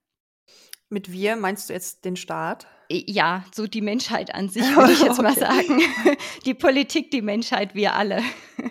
Mit 0.91 1.13
wir 1.13 1.37
meinst 1.37 1.69
du 1.69 1.73
jetzt 1.73 2.05
den 2.05 2.17
Staat? 2.17 2.67
Ja, 2.91 3.45
so 3.55 3.69
die 3.69 3.81
Menschheit 3.81 4.35
an 4.35 4.49
sich, 4.51 4.65
würde 4.77 4.93
ich 4.93 5.01
jetzt 5.01 5.21
okay. 5.21 5.23
mal 5.23 5.35
sagen. 5.35 5.81
Die 6.45 6.55
Politik, 6.55 7.11
die 7.11 7.23
Menschheit, 7.23 7.75
wir 7.75 7.95
alle. 7.95 8.23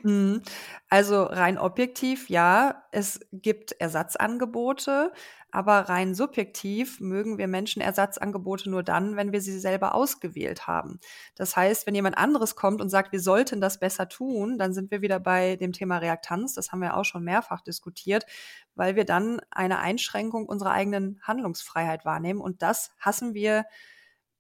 Mhm. 0.04 0.42
Also 0.91 1.24
rein 1.24 1.60
objektiv, 1.60 2.29
ja, 2.29 2.84
es 2.91 3.19
gibt 3.31 3.74
Ersatzangebote, 3.74 5.12
aber 5.51 5.81
rein 5.81 6.15
subjektiv 6.15 7.00
mögen 7.00 7.38
wir 7.38 7.48
Menschen 7.48 7.79
Ersatzangebote 7.79 8.72
nur 8.72 8.81
dann, 8.81 9.15
wenn 9.15 9.31
wir 9.31 9.39
sie 9.39 9.60
selber 9.60 9.93
ausgewählt 9.93 10.65
haben. 10.65 11.00
Das 11.36 11.55
heißt, 11.55 11.86
wenn 11.86 11.93
jemand 11.93 12.17
anderes 12.17 12.55
kommt 12.55 12.81
und 12.81 12.89
sagt, 12.89 13.12
wir 13.12 13.19
sollten 13.19 13.62
das 13.62 13.79
besser 13.79 14.10
tun, 14.10 14.58
dann 14.58 14.74
sind 14.74 14.89
wir 14.89 15.01
wieder 15.01 15.19
bei 15.19 15.58
dem 15.58 15.74
Thema 15.74 15.98
Reaktanz. 16.00 16.55
Das 16.55 16.72
haben 16.72 16.81
wir 16.81 16.98
auch 16.98 17.05
schon 17.05 17.24
mehrfach 17.24 17.62
diskutiert, 17.62 18.25
weil 18.74 18.96
wir 18.96 19.05
dann 19.05 19.41
eine 19.51 19.79
Einschränkung 19.79 20.48
unserer 20.48 20.72
eigenen 20.72 21.19
Handlungsfreiheit 21.22 22.03
wahrnehmen. 22.03 22.41
Und 22.41 22.63
das 22.63 22.96
hassen 23.00 23.36
wir 23.36 23.65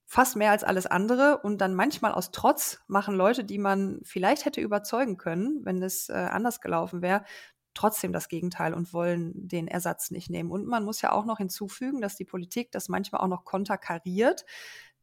fast 0.09 0.35
mehr 0.35 0.49
als 0.49 0.63
alles 0.63 0.87
andere 0.87 1.37
und 1.43 1.59
dann 1.59 1.75
manchmal 1.75 2.13
aus 2.13 2.31
Trotz 2.31 2.79
machen 2.87 3.15
Leute, 3.15 3.43
die 3.43 3.59
man 3.59 3.99
vielleicht 4.03 4.43
hätte 4.43 4.59
überzeugen 4.59 5.17
können, 5.17 5.63
wenn 5.63 5.83
es 5.83 6.09
äh, 6.09 6.13
anders 6.13 6.61
gelaufen 6.61 7.03
wäre, 7.03 7.23
trotzdem 7.75 8.11
das 8.11 8.27
Gegenteil 8.27 8.73
und 8.73 8.91
wollen 8.91 9.31
den 9.35 9.67
Ersatz 9.67 10.09
nicht 10.09 10.31
nehmen. 10.31 10.49
Und 10.49 10.65
man 10.65 10.83
muss 10.83 11.03
ja 11.03 11.11
auch 11.11 11.25
noch 11.25 11.37
hinzufügen, 11.37 12.01
dass 12.01 12.15
die 12.15 12.25
Politik 12.25 12.71
das 12.71 12.89
manchmal 12.89 13.21
auch 13.21 13.27
noch 13.27 13.45
konterkariert, 13.45 14.45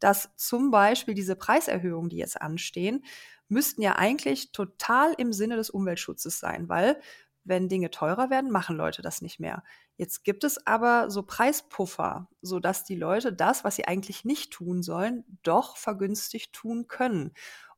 dass 0.01 0.29
zum 0.37 0.73
Beispiel 0.73 1.15
diese 1.15 1.37
Preiserhöhungen, 1.37 2.11
die 2.11 2.19
jetzt 2.19 2.43
anstehen, 2.43 3.05
müssten 3.49 3.83
ja 3.83 3.95
eigentlich 3.95 4.51
total 4.51 5.15
im 5.19 5.33
Sinne 5.33 5.55
des 5.55 5.71
Umweltschutzes 5.71 6.41
sein, 6.41 6.69
weil 6.69 6.99
wenn 7.47 7.69
Dinge 7.69 7.91
teurer 7.91 8.29
werden, 8.29 8.51
machen 8.51 8.77
Leute 8.77 9.03
das 9.03 9.23
nicht 9.23 9.41
mehr. 9.41 9.63
Jetzt 9.97 10.25
gibt 10.25 10.45
es 10.45 10.67
aber 10.67 11.11
so 11.11 11.23
Preispuffer, 11.23 12.29
sodass 12.43 12.85
die 12.85 12.97
Leute 12.97 13.33
das, 13.33 13.65
was 13.65 13.77
sie 13.77 13.87
eigentlich 13.87 14.25
nicht 14.25 14.53
tun 14.53 14.83
sollen, 14.83 15.25
doch 15.43 15.77
vergünstigt 15.77 16.53
tun 16.53 16.89
können. 16.89 17.33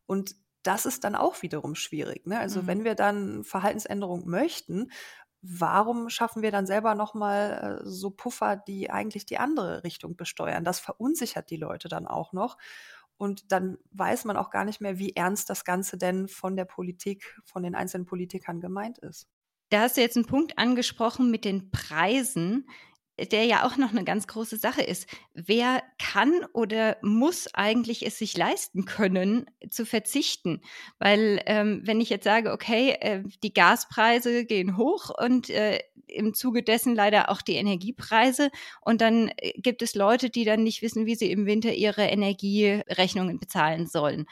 Und 0.06 0.34
das 0.62 0.86
ist 0.86 1.04
dann 1.04 1.14
auch 1.14 1.42
wiederum 1.42 1.74
schwierig. 1.74 2.26
Ne? 2.26 2.38
Also 2.38 2.62
mhm. 2.62 2.66
wenn 2.66 2.84
wir 2.84 2.94
dann 2.94 3.44
Verhaltensänderung 3.44 4.26
möchten, 4.26 4.90
warum 5.42 6.08
schaffen 6.08 6.42
wir 6.42 6.50
dann 6.50 6.66
selber 6.66 6.94
nochmal 6.94 7.80
äh, 7.82 7.88
so 7.88 8.10
Puffer, 8.10 8.56
die 8.56 8.90
eigentlich 8.90 9.26
die 9.26 9.38
andere 9.38 9.84
Richtung 9.84 10.16
besteuern? 10.16 10.64
Das 10.64 10.80
verunsichert 10.80 11.50
die 11.50 11.56
Leute 11.56 11.88
dann 11.88 12.06
auch 12.06 12.32
noch. 12.32 12.56
Und 13.16 13.50
dann 13.52 13.78
weiß 13.90 14.24
man 14.24 14.36
auch 14.36 14.50
gar 14.50 14.64
nicht 14.64 14.80
mehr, 14.80 14.98
wie 14.98 15.14
ernst 15.14 15.50
das 15.50 15.64
Ganze 15.64 15.98
denn 15.98 16.28
von 16.28 16.56
der 16.56 16.64
Politik, 16.64 17.40
von 17.44 17.62
den 17.62 17.74
einzelnen 17.74 18.06
Politikern 18.06 18.60
gemeint 18.60 18.98
ist. 18.98 19.28
Da 19.70 19.82
hast 19.82 19.96
du 19.96 20.00
jetzt 20.00 20.16
einen 20.16 20.26
Punkt 20.26 20.58
angesprochen 20.58 21.30
mit 21.30 21.44
den 21.44 21.70
Preisen 21.70 22.66
der 23.26 23.44
ja 23.44 23.66
auch 23.66 23.76
noch 23.76 23.90
eine 23.90 24.04
ganz 24.04 24.26
große 24.26 24.56
Sache 24.56 24.82
ist. 24.82 25.08
Wer 25.34 25.82
kann 25.98 26.32
oder 26.52 26.96
muss 27.02 27.52
eigentlich 27.52 28.06
es 28.06 28.18
sich 28.18 28.36
leisten 28.36 28.84
können, 28.84 29.46
zu 29.68 29.84
verzichten? 29.84 30.60
Weil 30.98 31.42
ähm, 31.46 31.82
wenn 31.84 32.00
ich 32.00 32.10
jetzt 32.10 32.24
sage, 32.24 32.52
okay, 32.52 32.96
äh, 33.00 33.22
die 33.42 33.52
Gaspreise 33.52 34.44
gehen 34.44 34.76
hoch 34.76 35.10
und 35.10 35.50
äh, 35.50 35.80
im 36.06 36.32
Zuge 36.32 36.62
dessen 36.62 36.94
leider 36.94 37.28
auch 37.30 37.42
die 37.42 37.56
Energiepreise 37.56 38.50
und 38.80 39.00
dann 39.00 39.30
äh, 39.36 39.52
gibt 39.60 39.82
es 39.82 39.94
Leute, 39.94 40.30
die 40.30 40.44
dann 40.44 40.62
nicht 40.62 40.80
wissen, 40.82 41.06
wie 41.06 41.16
sie 41.16 41.30
im 41.30 41.44
Winter 41.46 41.72
ihre 41.72 42.04
Energierechnungen 42.04 43.38
bezahlen 43.38 43.86
sollen 43.86 44.26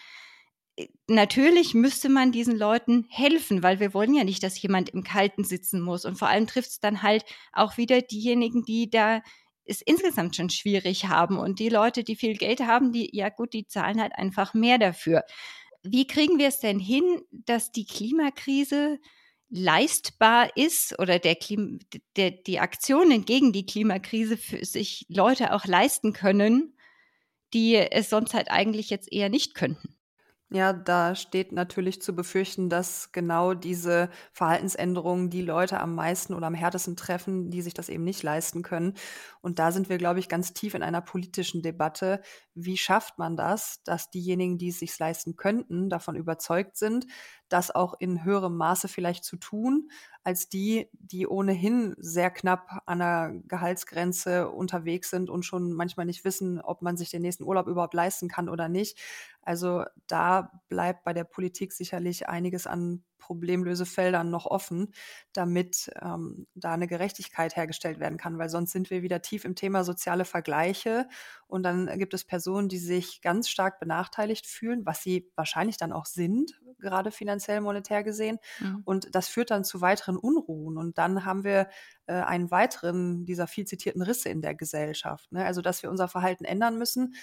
natürlich 1.06 1.74
müsste 1.74 2.08
man 2.08 2.32
diesen 2.32 2.56
Leuten 2.56 3.06
helfen, 3.08 3.62
weil 3.62 3.80
wir 3.80 3.94
wollen 3.94 4.14
ja 4.14 4.24
nicht, 4.24 4.42
dass 4.42 4.60
jemand 4.60 4.90
im 4.90 5.04
Kalten 5.04 5.44
sitzen 5.44 5.80
muss. 5.80 6.04
Und 6.04 6.18
vor 6.18 6.28
allem 6.28 6.46
trifft 6.46 6.70
es 6.70 6.80
dann 6.80 7.02
halt 7.02 7.24
auch 7.52 7.76
wieder 7.76 8.02
diejenigen, 8.02 8.64
die 8.64 8.90
da 8.90 9.22
es 9.64 9.82
insgesamt 9.82 10.36
schon 10.36 10.50
schwierig 10.50 11.06
haben. 11.06 11.38
Und 11.38 11.58
die 11.58 11.68
Leute, 11.68 12.04
die 12.04 12.16
viel 12.16 12.36
Geld 12.36 12.60
haben, 12.60 12.92
die, 12.92 13.10
ja 13.12 13.28
gut, 13.30 13.52
die 13.52 13.66
zahlen 13.66 14.00
halt 14.00 14.14
einfach 14.16 14.54
mehr 14.54 14.78
dafür. 14.78 15.24
Wie 15.82 16.06
kriegen 16.06 16.38
wir 16.38 16.48
es 16.48 16.60
denn 16.60 16.78
hin, 16.78 17.22
dass 17.30 17.72
die 17.72 17.86
Klimakrise 17.86 18.98
leistbar 19.48 20.56
ist 20.56 20.98
oder 20.98 21.18
der, 21.18 21.36
Klim 21.36 21.78
der 22.16 22.32
die 22.32 22.58
Aktionen 22.58 23.24
gegen 23.24 23.52
die 23.52 23.66
Klimakrise 23.66 24.36
für 24.36 24.64
sich 24.64 25.06
Leute 25.08 25.52
auch 25.52 25.66
leisten 25.66 26.12
können, 26.12 26.76
die 27.54 27.76
es 27.76 28.10
sonst 28.10 28.34
halt 28.34 28.50
eigentlich 28.50 28.90
jetzt 28.90 29.12
eher 29.12 29.28
nicht 29.28 29.54
könnten? 29.54 29.95
Ja, 30.50 30.72
da 30.72 31.16
steht 31.16 31.50
natürlich 31.50 32.00
zu 32.00 32.14
befürchten, 32.14 32.68
dass 32.70 33.10
genau 33.10 33.52
diese 33.52 34.08
Verhaltensänderungen 34.32 35.28
die 35.28 35.42
Leute 35.42 35.80
am 35.80 35.96
meisten 35.96 36.34
oder 36.34 36.46
am 36.46 36.54
härtesten 36.54 36.94
treffen, 36.96 37.50
die 37.50 37.62
sich 37.62 37.74
das 37.74 37.88
eben 37.88 38.04
nicht 38.04 38.22
leisten 38.22 38.62
können. 38.62 38.94
Und 39.46 39.60
da 39.60 39.70
sind 39.70 39.88
wir, 39.88 39.96
glaube 39.96 40.18
ich, 40.18 40.28
ganz 40.28 40.54
tief 40.54 40.74
in 40.74 40.82
einer 40.82 41.00
politischen 41.00 41.62
Debatte. 41.62 42.20
Wie 42.56 42.76
schafft 42.76 43.16
man 43.16 43.36
das, 43.36 43.80
dass 43.84 44.10
diejenigen, 44.10 44.58
die 44.58 44.70
es 44.70 44.80
sich 44.80 44.98
leisten 44.98 45.36
könnten, 45.36 45.88
davon 45.88 46.16
überzeugt 46.16 46.76
sind, 46.76 47.06
das 47.48 47.72
auch 47.72 47.94
in 48.00 48.24
höherem 48.24 48.56
Maße 48.56 48.88
vielleicht 48.88 49.22
zu 49.22 49.36
tun, 49.36 49.88
als 50.24 50.48
die, 50.48 50.88
die 50.94 51.28
ohnehin 51.28 51.94
sehr 51.96 52.32
knapp 52.32 52.80
an 52.86 52.98
der 52.98 53.34
Gehaltsgrenze 53.46 54.50
unterwegs 54.50 55.10
sind 55.10 55.30
und 55.30 55.44
schon 55.44 55.72
manchmal 55.74 56.06
nicht 56.06 56.24
wissen, 56.24 56.60
ob 56.60 56.82
man 56.82 56.96
sich 56.96 57.10
den 57.10 57.22
nächsten 57.22 57.44
Urlaub 57.44 57.68
überhaupt 57.68 57.94
leisten 57.94 58.26
kann 58.26 58.48
oder 58.48 58.68
nicht. 58.68 58.98
Also 59.42 59.84
da 60.08 60.60
bleibt 60.68 61.04
bei 61.04 61.12
der 61.12 61.22
Politik 61.22 61.72
sicherlich 61.72 62.28
einiges 62.28 62.66
an 62.66 63.04
Problemlösefeldern 63.18 64.30
noch 64.30 64.46
offen, 64.46 64.92
damit 65.32 65.90
ähm, 66.00 66.46
da 66.54 66.72
eine 66.72 66.86
Gerechtigkeit 66.86 67.56
hergestellt 67.56 67.98
werden 68.00 68.18
kann, 68.18 68.38
weil 68.38 68.48
sonst 68.48 68.72
sind 68.72 68.90
wir 68.90 69.02
wieder 69.02 69.22
tief 69.22 69.44
im 69.44 69.54
Thema 69.54 69.84
soziale 69.84 70.24
Vergleiche 70.24 71.08
und 71.46 71.62
dann 71.62 71.86
gibt 71.98 72.14
es 72.14 72.24
Personen, 72.24 72.68
die 72.68 72.78
sich 72.78 73.20
ganz 73.22 73.48
stark 73.48 73.78
benachteiligt 73.78 74.46
fühlen, 74.46 74.84
was 74.84 75.02
sie 75.02 75.30
wahrscheinlich 75.36 75.76
dann 75.76 75.92
auch 75.92 76.06
sind, 76.06 76.60
gerade 76.78 77.10
finanziell 77.10 77.60
monetär 77.60 78.02
gesehen. 78.02 78.38
Mhm. 78.60 78.82
Und 78.84 79.14
das 79.14 79.28
führt 79.28 79.50
dann 79.50 79.64
zu 79.64 79.80
weiteren 79.80 80.16
Unruhen. 80.16 80.76
Und 80.76 80.98
dann 80.98 81.24
haben 81.24 81.44
wir 81.44 81.68
äh, 82.06 82.14
einen 82.14 82.50
weiteren 82.50 83.24
dieser 83.24 83.46
viel 83.46 83.66
zitierten 83.66 84.02
Risse 84.02 84.28
in 84.28 84.42
der 84.42 84.54
Gesellschaft. 84.54 85.30
Ne? 85.32 85.44
Also, 85.44 85.62
dass 85.62 85.82
wir 85.82 85.90
unser 85.90 86.08
Verhalten 86.08 86.44
ändern 86.44 86.78
müssen, 86.78 87.14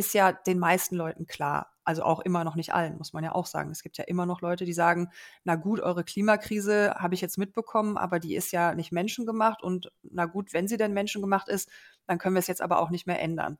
ist 0.00 0.14
ja 0.14 0.32
den 0.32 0.58
meisten 0.58 0.96
Leuten 0.96 1.26
klar. 1.26 1.74
Also 1.84 2.04
auch 2.04 2.20
immer 2.20 2.42
noch 2.42 2.56
nicht 2.56 2.72
allen, 2.72 2.96
muss 2.96 3.12
man 3.12 3.22
ja 3.22 3.32
auch 3.32 3.44
sagen. 3.44 3.70
Es 3.70 3.82
gibt 3.82 3.98
ja 3.98 4.04
immer 4.04 4.24
noch 4.24 4.40
Leute, 4.40 4.64
die 4.64 4.72
sagen, 4.72 5.10
na 5.44 5.56
gut, 5.56 5.80
eure 5.80 6.04
Klimakrise 6.04 6.94
habe 6.96 7.14
ich 7.14 7.20
jetzt 7.20 7.36
mitbekommen, 7.36 7.98
aber 7.98 8.18
die 8.18 8.34
ist 8.34 8.50
ja 8.50 8.74
nicht 8.74 8.92
menschengemacht 8.92 9.62
und 9.62 9.92
na 10.02 10.24
gut, 10.24 10.54
wenn 10.54 10.68
sie 10.68 10.78
denn 10.78 10.94
menschengemacht 10.94 11.50
ist, 11.50 11.68
dann 12.06 12.16
können 12.16 12.34
wir 12.34 12.40
es 12.40 12.46
jetzt 12.46 12.62
aber 12.62 12.78
auch 12.80 12.88
nicht 12.88 13.06
mehr 13.06 13.20
ändern. 13.20 13.58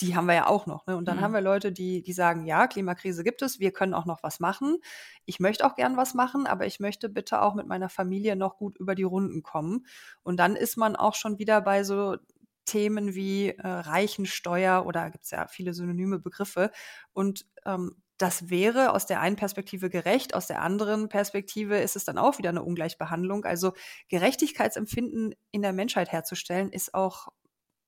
Die 0.00 0.16
haben 0.16 0.26
wir 0.26 0.34
ja 0.34 0.46
auch 0.46 0.64
noch. 0.64 0.86
Ne? 0.86 0.96
Und 0.96 1.06
dann 1.06 1.18
mhm. 1.18 1.20
haben 1.20 1.34
wir 1.34 1.42
Leute, 1.42 1.72
die, 1.72 2.02
die 2.02 2.12
sagen, 2.14 2.46
ja, 2.46 2.66
Klimakrise 2.66 3.22
gibt 3.22 3.42
es, 3.42 3.60
wir 3.60 3.70
können 3.70 3.92
auch 3.92 4.06
noch 4.06 4.22
was 4.22 4.40
machen. 4.40 4.78
Ich 5.26 5.40
möchte 5.40 5.66
auch 5.66 5.74
gern 5.74 5.98
was 5.98 6.14
machen, 6.14 6.46
aber 6.46 6.64
ich 6.64 6.80
möchte 6.80 7.10
bitte 7.10 7.42
auch 7.42 7.54
mit 7.54 7.66
meiner 7.66 7.90
Familie 7.90 8.34
noch 8.34 8.56
gut 8.56 8.78
über 8.78 8.94
die 8.94 9.02
Runden 9.02 9.42
kommen. 9.42 9.86
Und 10.22 10.38
dann 10.38 10.56
ist 10.56 10.78
man 10.78 10.96
auch 10.96 11.14
schon 11.14 11.38
wieder 11.38 11.60
bei 11.60 11.84
so 11.84 12.16
Themen 12.64 13.14
wie 13.14 13.50
äh, 13.50 13.66
Reichensteuer 13.66 14.86
oder 14.86 15.10
gibt 15.10 15.24
es 15.24 15.30
ja 15.30 15.46
viele 15.48 15.74
synonyme 15.74 16.18
Begriffe. 16.18 16.70
Und 17.12 17.46
ähm, 17.64 17.96
das 18.18 18.50
wäre 18.50 18.92
aus 18.92 19.06
der 19.06 19.20
einen 19.20 19.36
Perspektive 19.36 19.90
gerecht, 19.90 20.34
aus 20.34 20.46
der 20.46 20.62
anderen 20.62 21.08
Perspektive 21.08 21.78
ist 21.78 21.96
es 21.96 22.04
dann 22.04 22.18
auch 22.18 22.38
wieder 22.38 22.50
eine 22.50 22.62
Ungleichbehandlung. 22.62 23.44
Also 23.44 23.72
Gerechtigkeitsempfinden 24.08 25.34
in 25.50 25.62
der 25.62 25.72
Menschheit 25.72 26.12
herzustellen, 26.12 26.70
ist 26.70 26.94
auch 26.94 27.28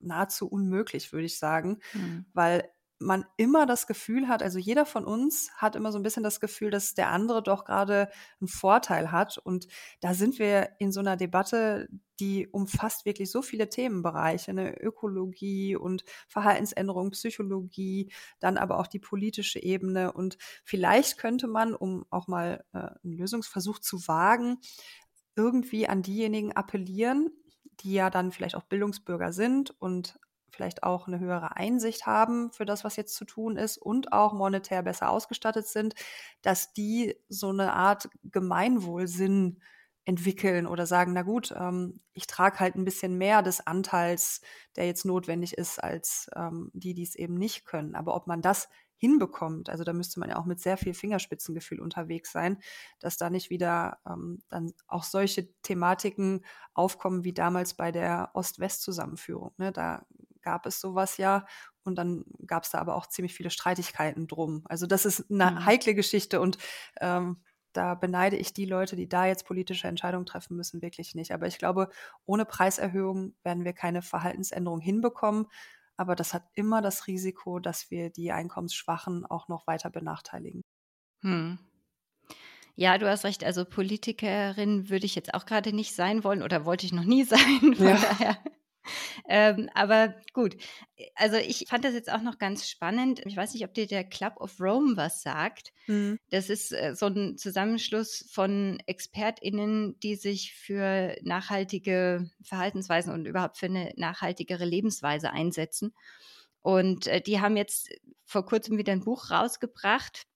nahezu 0.01 0.49
unmöglich, 0.49 1.13
würde 1.13 1.27
ich 1.27 1.39
sagen, 1.39 1.79
mhm. 1.93 2.27
weil 2.33 2.69
man 3.05 3.25
immer 3.37 3.67
das 3.67 3.87
Gefühl 3.87 4.29
hat, 4.29 4.43
also 4.43 4.59
jeder 4.59 4.87
von 4.87 5.05
uns 5.05 5.51
hat 5.57 5.77
immer 5.77 5.93
so 5.93 5.99
ein 5.99 6.03
bisschen 6.03 6.23
das 6.23 6.41
Gefühl, 6.41 6.71
dass 6.71 6.95
der 6.95 7.11
andere 7.11 7.43
doch 7.43 7.65
gerade 7.65 8.09
einen 8.41 8.49
Vorteil 8.49 9.13
hat. 9.13 9.39
Und 9.39 9.69
da 10.01 10.15
sind 10.15 10.39
wir 10.39 10.71
in 10.79 10.91
so 10.91 11.01
einer 11.01 11.17
Debatte, 11.17 11.89
die 12.21 12.49
umfasst 12.49 13.05
wirklich 13.05 13.31
so 13.31 13.43
viele 13.43 13.69
Themenbereiche, 13.69 14.51
eine 14.51 14.81
Ökologie 14.81 15.77
und 15.77 16.05
Verhaltensänderung, 16.29 17.11
Psychologie, 17.11 18.13
dann 18.41 18.57
aber 18.57 18.79
auch 18.79 18.87
die 18.87 19.01
politische 19.01 19.63
Ebene. 19.63 20.13
Und 20.13 20.39
vielleicht 20.65 21.19
könnte 21.19 21.47
man, 21.47 21.75
um 21.75 22.07
auch 22.11 22.27
mal 22.27 22.65
äh, 22.73 22.79
einen 22.79 23.19
Lösungsversuch 23.19 23.81
zu 23.81 24.07
wagen, 24.09 24.59
irgendwie 25.37 25.89
an 25.89 26.03
diejenigen 26.03 26.53
appellieren, 26.53 27.31
die 27.81 27.95
ja 27.95 28.11
dann 28.11 28.33
vielleicht 28.33 28.55
auch 28.55 28.63
Bildungsbürger 28.63 29.33
sind 29.33 29.71
und 29.81 30.19
vielleicht 30.55 30.83
auch 30.83 31.07
eine 31.09 31.19
höhere 31.19 31.57
Einsicht 31.57 32.07
haben 32.07 32.53
für 32.53 32.65
das, 32.65 32.85
was 32.85 32.97
jetzt 32.97 33.15
zu 33.15 33.25
tun 33.25 33.57
ist 33.57 33.77
und 33.79 34.13
auch 34.13 34.33
monetär 34.33 34.83
besser 34.83 35.11
ausgestattet 35.11 35.67
sind, 35.67 35.95
dass 36.43 36.73
die 36.73 37.17
so 37.29 37.51
eine 37.51 37.73
Art 37.73 38.09
Gemeinwohlsinn 38.23 39.61
entwickeln 40.05 40.67
oder 40.67 40.87
sagen, 40.87 41.13
na 41.15 41.23
gut, 41.23 41.55
ähm, 41.57 42.01
ich 42.13 42.27
trage 42.27 42.61
halt 42.61 42.77
ein 42.77 42.85
bisschen 42.85 43.17
mehr 43.17 43.43
des 43.43 43.67
Anteils, 43.67 44.43
der 44.77 44.87
jetzt 44.87 45.05
notwendig 45.05 45.57
ist, 45.57 45.83
als 45.83 46.29
ähm, 46.37 46.71
die, 46.75 46.95
die 46.95 47.03
es 47.03 47.15
eben 47.15 47.35
nicht 47.35 47.65
können. 47.65 47.95
Aber 47.95 48.15
ob 48.15 48.27
man 48.27 48.43
das 48.43 48.69
hinbekommt, 48.97 49.71
also 49.71 49.83
da 49.83 49.93
müsste 49.93 50.21
man 50.21 50.31
ja 50.31 50.37
auch 50.37 50.45
mit 50.45 50.61
sehr 50.61 50.77
viel 50.77 50.95
Fingerspitzengefühl 50.95 51.81
unterwegs 51.81 52.33
sein, 52.33 52.59
dass 53.01 53.17
da 53.17 53.31
nicht 53.31 53.51
wieder 53.51 53.99
ähm, 54.07 54.43
dann 54.49 54.73
auch 54.87 55.05
solche 55.05 55.53
Thematiken 55.63 56.45
aufkommen 56.75 57.25
wie 57.25 57.33
damals 57.35 57.75
bei 57.75 57.91
der 57.91 58.31
Ost-West-Zusammenführung. 58.35 59.53
Ne? 59.57 59.73
Da 59.73 60.07
gab 60.45 60.67
es 60.67 60.81
sowas 60.81 61.17
ja. 61.17 61.47
Und 61.83 61.97
dann 61.97 62.25
gab 62.47 62.65
es 62.65 62.71
da 62.71 62.79
aber 62.79 62.95
auch 62.95 63.07
ziemlich 63.07 63.35
viele 63.35 63.51
Streitigkeiten 63.51 64.27
drum. 64.27 64.63
Also 64.67 64.87
das 64.87 65.05
ist 65.05 65.31
eine 65.31 65.51
mhm. 65.51 65.65
heikle 65.65 65.95
Geschichte 65.95 66.41
und 66.41 66.59
ähm, 67.01 67.43
da 67.75 67.95
beneide 67.95 68.37
ich 68.37 68.55
die 68.55 68.67
Leute, 68.67 68.97
die 68.97 69.09
da 69.09 69.27
jetzt 69.27 69.47
politische 69.47 69.89
Entscheidungen 69.89 70.27
treffen 70.27 70.57
müssen, 70.57 70.81
wirklich 70.81 71.15
nicht. 71.15 71.33
Aber 71.33 71.47
ich 71.47 71.59
glaube, 71.59 71.91
ohne 72.25 72.45
Preiserhöhung 72.45 73.35
werden 73.43 73.65
wir 73.65 73.73
keine 73.73 74.01
Verhaltensänderung 74.01 74.81
hinbekommen. 74.81 75.47
Aber 75.97 76.15
das 76.15 76.35
hat 76.35 76.45
immer 76.55 76.83
das 76.83 77.07
Risiko, 77.07 77.59
dass 77.59 77.91
wir 77.91 78.11
die 78.11 78.33
Einkommensschwachen 78.33 79.27
auch 79.27 79.49
noch 79.49 79.67
weiter 79.67 79.91
benachteiligen. 79.91 80.63
Hm. 81.23 81.59
Ja, 82.77 82.99
du 82.99 83.09
hast 83.09 83.25
recht. 83.25 83.45
Also 83.45 83.65
Politikerin 83.65 84.89
würde 84.89 85.07
ich 85.07 85.15
jetzt 85.15 85.35
auch 85.35 85.47
gerade 85.47 85.73
nicht 85.73 85.95
sein 85.95 86.25
wollen 86.25 86.43
oder 86.43 86.65
wollte 86.65 86.87
ich 86.87 86.93
noch 86.93 87.05
nie 87.05 87.25
sein. 87.25 87.75
Von 87.77 87.87
ja. 87.87 87.97
daher 87.97 88.39
ähm, 89.29 89.69
aber 89.75 90.15
gut, 90.33 90.57
also 91.15 91.37
ich 91.37 91.67
fand 91.69 91.85
das 91.85 91.95
jetzt 91.95 92.11
auch 92.13 92.23
noch 92.23 92.39
ganz 92.39 92.69
spannend. 92.69 93.23
Ich 93.27 93.37
weiß 93.37 93.55
nicht, 93.55 93.65
ob 93.65 93.75
dir 93.75 93.87
der 93.87 94.05
Club 94.05 94.35
of 94.39 94.61
Rome 94.61 94.97
was 94.97 95.23
sagt. 95.23 95.73
Mhm. 95.87 96.19
Das 96.31 96.51
ist 96.51 96.73
äh, 96.73 96.95
so 96.95 97.07
ein 97.07 97.37
Zusammenschluss 97.37 98.29
von 98.31 98.83
ExpertInnen, 98.87 99.99
die 100.01 100.17
sich 100.17 100.55
für 100.55 101.17
nachhaltige 101.23 102.31
Verhaltensweisen 102.43 103.13
und 103.13 103.27
überhaupt 103.27 103.59
für 103.59 103.67
eine 103.67 103.93
nachhaltigere 103.97 104.65
Lebensweise 104.65 105.31
einsetzen. 105.31 105.95
Und 106.61 107.07
äh, 107.07 107.21
die 107.21 107.41
haben 107.41 107.57
jetzt 107.57 107.91
vor 108.25 108.47
kurzem 108.47 108.79
wieder 108.79 108.93
ein 108.93 109.05
Buch 109.05 109.31
rausgebracht. 109.31 110.27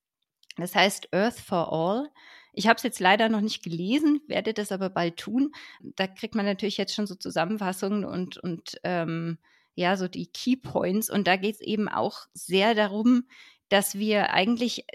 Das 0.57 0.75
heißt 0.75 1.15
Earth 1.15 1.39
for 1.39 1.73
All. 1.73 2.11
Ich 2.53 2.67
habe 2.67 2.77
es 2.77 2.83
jetzt 2.83 3.01
leider 3.01 3.29
noch 3.29 3.41
nicht 3.41 3.63
gelesen, 3.63 4.21
werde 4.27 4.53
das 4.53 4.73
aber 4.73 4.91
bald 4.91 5.17
tun. 5.17 5.53
Da 5.81 6.07
kriegt 6.07 6.35
man 6.35 6.47
natürlich 6.47 6.77
jetzt 6.77 6.95
schon 6.95 7.07
so 7.07 7.15
Zusammenfassungen 7.15 8.05
und, 8.05 8.39
und 8.39 8.79
ähm, 8.85 9.39
ja, 9.75 9.97
so 9.97 10.09
die 10.09 10.27
Key 10.27 10.57
Points. 10.57 11.09
Und 11.09 11.27
da 11.27 11.37
geht 11.37 11.57
es 11.57 11.61
eben 11.61 11.89
auch 11.89 12.27
sehr 12.35 12.75
darum, 12.75 13.25
dass 13.69 13.97
wir 13.97 14.31
eigentlich 14.33 14.87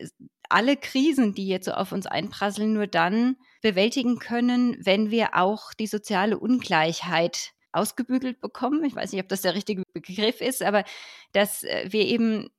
alle 0.49 0.77
Krisen, 0.77 1.33
die 1.33 1.47
jetzt 1.47 1.65
so 1.65 1.71
auf 1.71 1.91
uns 1.91 2.05
einprasseln, 2.05 2.73
nur 2.73 2.87
dann 2.87 3.37
bewältigen 3.61 4.19
können, 4.19 4.77
wenn 4.79 5.09
wir 5.09 5.35
auch 5.35 5.73
die 5.73 5.87
soziale 5.87 6.37
Ungleichheit 6.37 7.53
ausgebügelt 7.71 8.39
bekommen. 8.39 8.83
Ich 8.83 8.95
weiß 8.95 9.11
nicht, 9.11 9.21
ob 9.21 9.29
das 9.29 9.41
der 9.41 9.55
richtige 9.55 9.83
Begriff 9.93 10.41
ist, 10.41 10.61
aber 10.61 10.83
dass 11.31 11.63
äh, 11.63 11.87
wir 11.89 12.05
eben 12.05 12.49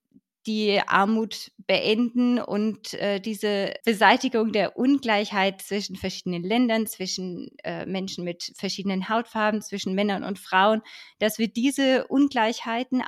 die 0.46 0.80
Armut 0.86 1.52
beenden 1.66 2.38
und 2.38 2.94
äh, 2.94 3.20
diese 3.20 3.74
Beseitigung 3.84 4.52
der 4.52 4.76
Ungleichheit 4.76 5.62
zwischen 5.62 5.96
verschiedenen 5.96 6.42
Ländern, 6.42 6.86
zwischen 6.86 7.50
äh, 7.64 7.86
Menschen 7.86 8.24
mit 8.24 8.52
verschiedenen 8.56 9.08
Hautfarben, 9.08 9.62
zwischen 9.62 9.94
Männern 9.94 10.24
und 10.24 10.38
Frauen, 10.38 10.82
dass 11.18 11.38
wir 11.38 11.48
diese 11.48 12.06
Ungleichheiten 12.06 13.02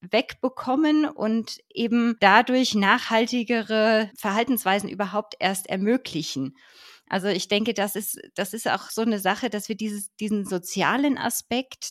wegbekommen 0.00 1.06
und 1.06 1.58
eben 1.72 2.16
dadurch 2.20 2.74
nachhaltigere 2.74 4.10
Verhaltensweisen 4.16 4.88
überhaupt 4.88 5.34
erst 5.38 5.68
ermöglichen. 5.68 6.56
Also 7.08 7.28
ich 7.28 7.48
denke, 7.48 7.74
das 7.74 7.96
ist, 7.96 8.20
das 8.34 8.54
ist 8.54 8.68
auch 8.68 8.90
so 8.90 9.02
eine 9.02 9.18
Sache, 9.18 9.50
dass 9.50 9.68
wir 9.68 9.76
dieses, 9.76 10.14
diesen 10.16 10.44
sozialen 10.44 11.18
Aspekt 11.18 11.90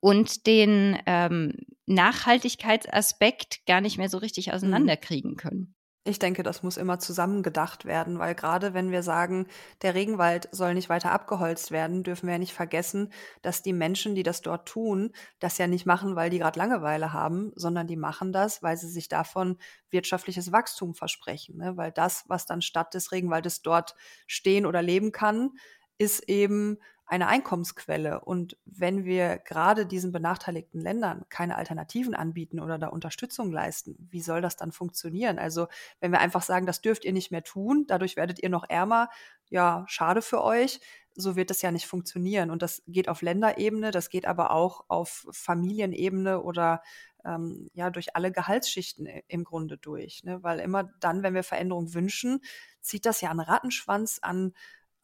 und 0.00 0.46
den 0.46 0.98
ähm, 1.06 1.54
Nachhaltigkeitsaspekt 1.86 3.66
gar 3.66 3.80
nicht 3.80 3.98
mehr 3.98 4.08
so 4.08 4.18
richtig 4.18 4.48
mhm. 4.48 4.54
auseinanderkriegen 4.54 5.36
können. 5.36 5.74
Ich 6.06 6.18
denke, 6.18 6.42
das 6.42 6.62
muss 6.62 6.76
immer 6.76 6.98
zusammengedacht 6.98 7.86
werden, 7.86 8.18
weil 8.18 8.34
gerade 8.34 8.74
wenn 8.74 8.90
wir 8.90 9.02
sagen, 9.02 9.46
der 9.80 9.94
Regenwald 9.94 10.50
soll 10.52 10.74
nicht 10.74 10.90
weiter 10.90 11.12
abgeholzt 11.12 11.70
werden, 11.70 12.02
dürfen 12.02 12.26
wir 12.26 12.34
ja 12.34 12.38
nicht 12.38 12.52
vergessen, 12.52 13.10
dass 13.40 13.62
die 13.62 13.72
Menschen, 13.72 14.14
die 14.14 14.22
das 14.22 14.42
dort 14.42 14.68
tun, 14.68 15.12
das 15.38 15.56
ja 15.56 15.66
nicht 15.66 15.86
machen, 15.86 16.14
weil 16.14 16.28
die 16.28 16.40
gerade 16.40 16.58
Langeweile 16.58 17.14
haben, 17.14 17.52
sondern 17.54 17.86
die 17.86 17.96
machen 17.96 18.34
das, 18.34 18.62
weil 18.62 18.76
sie 18.76 18.90
sich 18.90 19.08
davon 19.08 19.56
wirtschaftliches 19.88 20.52
Wachstum 20.52 20.94
versprechen. 20.94 21.56
Ne? 21.56 21.78
Weil 21.78 21.90
das, 21.90 22.24
was 22.28 22.44
dann 22.44 22.60
statt 22.60 22.92
des 22.92 23.10
Regenwaldes 23.10 23.62
dort 23.62 23.94
stehen 24.26 24.66
oder 24.66 24.82
leben 24.82 25.10
kann, 25.10 25.52
ist 25.96 26.28
eben 26.28 26.76
eine 27.06 27.28
Einkommensquelle. 27.28 28.20
Und 28.20 28.56
wenn 28.64 29.04
wir 29.04 29.38
gerade 29.38 29.86
diesen 29.86 30.12
benachteiligten 30.12 30.80
Ländern 30.80 31.24
keine 31.28 31.56
Alternativen 31.56 32.14
anbieten 32.14 32.60
oder 32.60 32.78
da 32.78 32.88
Unterstützung 32.88 33.52
leisten, 33.52 34.08
wie 34.10 34.22
soll 34.22 34.40
das 34.40 34.56
dann 34.56 34.72
funktionieren? 34.72 35.38
Also 35.38 35.66
wenn 36.00 36.12
wir 36.12 36.20
einfach 36.20 36.42
sagen, 36.42 36.66
das 36.66 36.80
dürft 36.80 37.04
ihr 37.04 37.12
nicht 37.12 37.30
mehr 37.30 37.44
tun, 37.44 37.84
dadurch 37.86 38.16
werdet 38.16 38.42
ihr 38.42 38.48
noch 38.48 38.68
ärmer, 38.68 39.10
ja, 39.50 39.84
schade 39.86 40.22
für 40.22 40.42
euch, 40.42 40.80
so 41.14 41.36
wird 41.36 41.50
das 41.50 41.62
ja 41.62 41.70
nicht 41.70 41.86
funktionieren. 41.86 42.50
Und 42.50 42.62
das 42.62 42.82
geht 42.86 43.08
auf 43.08 43.22
Länderebene, 43.22 43.90
das 43.90 44.08
geht 44.08 44.26
aber 44.26 44.50
auch 44.50 44.84
auf 44.88 45.26
Familienebene 45.30 46.42
oder 46.42 46.82
ähm, 47.24 47.70
ja 47.74 47.90
durch 47.90 48.16
alle 48.16 48.32
Gehaltsschichten 48.32 49.06
im 49.28 49.44
Grunde 49.44 49.78
durch. 49.78 50.24
Ne? 50.24 50.42
Weil 50.42 50.58
immer 50.60 50.84
dann, 51.00 51.22
wenn 51.22 51.34
wir 51.34 51.44
Veränderung 51.44 51.94
wünschen, 51.94 52.40
zieht 52.80 53.06
das 53.06 53.20
ja 53.20 53.30
einen 53.30 53.40
Rattenschwanz 53.40 54.18
an 54.22 54.54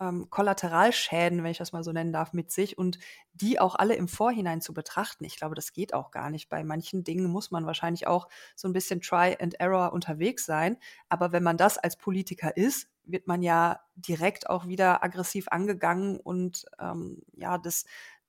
ähm, 0.01 0.29
Kollateralschäden, 0.31 1.43
wenn 1.43 1.51
ich 1.51 1.59
das 1.59 1.73
mal 1.73 1.85
so 1.85 1.93
nennen 1.93 2.13
darf, 2.13 2.33
mit 2.33 2.51
sich 2.51 2.79
und 2.79 2.99
die 3.35 3.61
auch 3.61 3.75
alle 3.77 3.95
im 3.95 4.09
Vorhinein 4.09 4.61
zu 4.61 4.75
betrachten. 4.75 5.25
Ich 5.25 5.37
glaube, 5.37 5.55
das 5.55 5.73
geht 5.73 5.95
auch 5.95 6.11
gar 6.11 6.31
nicht. 6.31 6.49
Bei 6.49 6.65
manchen 6.65 7.05
Dingen 7.05 7.31
muss 7.31 7.51
man 7.51 7.67
wahrscheinlich 7.67 8.07
auch 8.07 8.29
so 8.57 8.69
ein 8.69 8.73
bisschen 8.73 9.01
Try 9.01 9.37
and 9.41 9.61
Error 9.61 9.93
unterwegs 9.93 10.47
sein. 10.47 10.79
Aber 11.09 11.33
wenn 11.33 11.43
man 11.43 11.57
das 11.57 11.79
als 11.79 11.97
Politiker 11.97 12.57
ist, 12.57 12.89
wird 13.05 13.27
man 13.27 13.43
ja 13.43 13.81
direkt 13.97 14.49
auch 14.49 14.67
wieder 14.67 15.03
aggressiv 15.03 15.49
angegangen 15.49 16.19
und 16.19 16.65
ähm, 16.79 17.23
ja, 17.37 17.59
das 17.59 17.85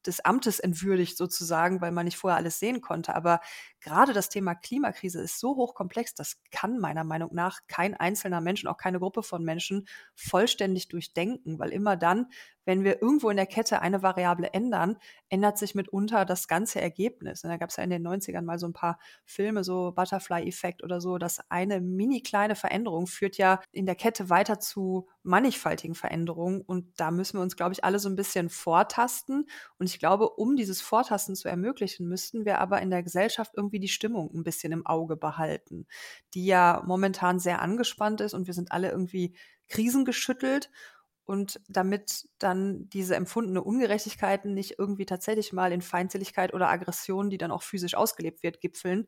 des 0.08 0.24
Amtes 0.26 0.60
entwürdigt 0.60 1.18
sozusagen, 1.18 1.82
weil 1.82 1.92
man 1.92 2.06
nicht 2.06 2.18
vorher 2.18 2.38
alles 2.38 2.60
sehen 2.60 2.82
konnte. 2.82 3.16
Aber 3.16 3.40
gerade 3.80 4.14
das 4.14 4.30
Thema 4.30 4.56
Klimakrise 4.56 5.22
ist 5.22 5.40
so 5.40 5.56
hochkomplex, 5.56 6.14
das 6.16 6.42
kann 6.52 6.80
meiner 6.80 7.04
Meinung 7.04 7.34
nach 7.34 7.60
kein 7.68 7.96
einzelner 7.96 8.42
Mensch 8.42 8.64
und 8.64 8.70
auch 8.70 8.78
keine 8.78 9.00
Gruppe 9.00 9.24
von 9.24 9.44
Menschen 9.44 9.88
vollständig 10.16 10.88
durchdenken, 10.88 11.60
weil 11.60 11.72
immer 11.72 11.98
dann, 11.98 12.28
wenn 12.72 12.86
wir 12.86 13.02
irgendwo 13.02 13.30
in 13.30 13.36
der 13.36 13.48
Kette 13.48 13.82
eine 13.82 14.02
Variable 14.02 14.54
ändern, 14.54 14.96
ändert 15.28 15.58
sich 15.58 15.76
mitunter 15.76 16.24
das 16.24 16.48
ganze 16.48 16.80
Ergebnis. 16.80 17.44
Und 17.44 17.50
da 17.50 17.58
gab 17.58 17.70
es 17.70 17.76
ja 17.76 17.84
in 17.84 17.90
den 17.90 18.08
90ern 18.08 18.44
mal 18.44 18.60
so 18.60 18.66
ein 18.66 18.72
paar 18.72 18.98
Filme, 19.26 19.66
so 19.66 19.92
Butterfly-Effekt 19.92 20.82
oder 20.82 21.02
so, 21.02 21.18
dass 21.18 21.42
eine 21.50 21.82
mini 21.82 22.22
kleine 22.22 22.56
Veränderung 22.56 23.08
führt 23.08 23.36
ja 23.36 23.60
in 23.74 23.86
der 23.86 23.96
Kette 23.96 24.30
weiter 24.30 24.62
zu 24.62 25.10
mannigfaltigen 25.22 25.96
Veränderungen. 25.96 26.62
Und 26.62 26.98
da 26.98 27.12
müssen 27.12 27.40
wir 27.40 27.42
uns, 27.42 27.58
glaube 27.58 27.74
ich, 27.74 27.84
alle 27.84 28.00
so 28.00 28.08
ein 28.08 28.16
bisschen 28.16 28.50
vortasten. 28.50 29.50
Und 29.78 29.90
ich 29.90 30.00
glaube, 30.00 30.30
um 30.30 30.56
dieses 30.56 30.80
Vortasten 30.80 31.36
zu 31.36 31.50
ermöglichen, 31.50 32.08
müssten 32.08 32.46
wir 32.46 32.60
aber 32.60 32.82
in 32.82 32.90
der 32.90 33.04
Gesellschaft 33.04 33.52
irgendwie 33.58 33.82
die 33.82 33.90
Stimmung 33.90 34.32
ein 34.34 34.44
bisschen 34.44 34.72
im 34.72 34.86
Auge 34.86 35.18
behalten, 35.18 35.88
die 36.34 36.46
ja 36.46 36.82
momentan 36.86 37.38
sehr 37.38 37.62
angespannt 37.62 38.22
ist 38.22 38.34
und 38.34 38.48
wir 38.48 38.54
sind 38.54 38.72
alle 38.72 38.90
irgendwie 38.92 39.36
krisengeschüttelt. 39.68 40.70
Und 41.32 41.62
damit 41.70 42.28
dann 42.40 42.90
diese 42.90 43.16
empfundene 43.16 43.64
Ungerechtigkeiten 43.64 44.54
nicht 44.54 44.78
irgendwie 44.78 45.06
tatsächlich 45.06 45.54
mal 45.54 45.72
in 45.72 45.82
Feindseligkeit 45.82 46.54
oder 46.54 46.68
Aggression, 46.68 47.30
die 47.30 47.38
dann 47.38 47.52
auch 47.52 47.64
physisch 47.64 47.96
ausgelebt 47.96 48.44
wird, 48.44 48.60
gipfeln, 48.60 49.08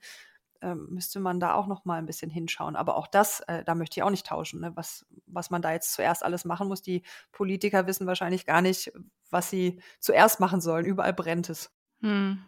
äh, 0.62 0.74
müsste 0.74 1.20
man 1.20 1.42
da 1.42 1.54
auch 1.54 1.68
noch 1.68 1.84
mal 1.84 1.98
ein 1.98 2.06
bisschen 2.06 2.32
hinschauen. 2.32 2.78
Aber 2.78 2.96
auch 2.96 3.08
das, 3.08 3.42
äh, 3.42 3.66
da 3.66 3.76
möchte 3.76 4.00
ich 4.00 4.04
auch 4.04 4.10
nicht 4.10 4.26
tauschen. 4.26 4.62
Ne? 4.62 4.72
Was, 4.74 5.06
was 5.26 5.50
man 5.50 5.62
da 5.62 5.74
jetzt 5.74 5.92
zuerst 5.92 6.24
alles 6.24 6.46
machen 6.46 6.70
muss. 6.70 6.82
Die 6.82 7.04
Politiker 7.34 7.88
wissen 7.88 8.08
wahrscheinlich 8.08 8.46
gar 8.46 8.62
nicht, 8.62 8.94
was 9.30 9.50
sie 9.50 9.82
zuerst 10.00 10.40
machen 10.40 10.62
sollen. 10.62 10.86
Überall 10.86 11.12
brennt 11.12 11.50
es. 11.50 11.72
Hm. 12.00 12.42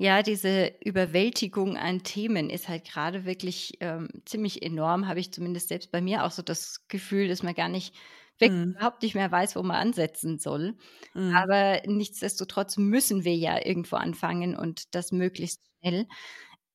Ja, 0.00 0.22
diese 0.22 0.72
Überwältigung 0.84 1.76
an 1.76 2.04
Themen 2.04 2.50
ist 2.50 2.68
halt 2.68 2.84
gerade 2.84 3.24
wirklich 3.24 3.78
ähm, 3.80 4.08
ziemlich 4.24 4.62
enorm, 4.62 5.08
habe 5.08 5.18
ich 5.18 5.32
zumindest 5.32 5.68
selbst 5.68 5.90
bei 5.90 6.00
mir 6.00 6.24
auch 6.24 6.30
so 6.30 6.40
das 6.40 6.86
Gefühl, 6.86 7.26
dass 7.26 7.42
man 7.42 7.54
gar 7.54 7.68
nicht 7.68 7.96
wirklich 8.38 8.66
mhm. 8.66 8.70
überhaupt 8.72 9.02
nicht 9.02 9.16
mehr 9.16 9.32
weiß, 9.32 9.56
wo 9.56 9.62
man 9.64 9.74
ansetzen 9.76 10.38
soll. 10.38 10.76
Mhm. 11.14 11.34
Aber 11.34 11.82
nichtsdestotrotz 11.86 12.76
müssen 12.76 13.24
wir 13.24 13.34
ja 13.34 13.58
irgendwo 13.64 13.96
anfangen 13.96 14.56
und 14.56 14.94
das 14.94 15.10
möglichst 15.10 15.62
schnell. 15.80 16.06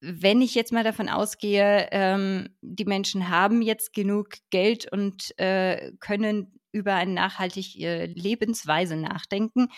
Wenn 0.01 0.41
ich 0.41 0.53
jetzt 0.53 0.73
mal 0.73 0.83
davon 0.83 1.07
ausgehe, 1.07 1.87
ähm, 1.91 2.49
die 2.61 2.83
Menschen 2.83 3.29
haben 3.29 3.61
jetzt 3.61 3.93
genug 3.93 4.31
Geld 4.49 4.91
und 4.91 5.37
äh, 5.39 5.93
können 6.01 6.59
über 6.73 6.95
eine 6.95 7.13
nachhaltige 7.13 8.07
Lebensweise 8.07 8.97
nachdenken, 8.97 9.69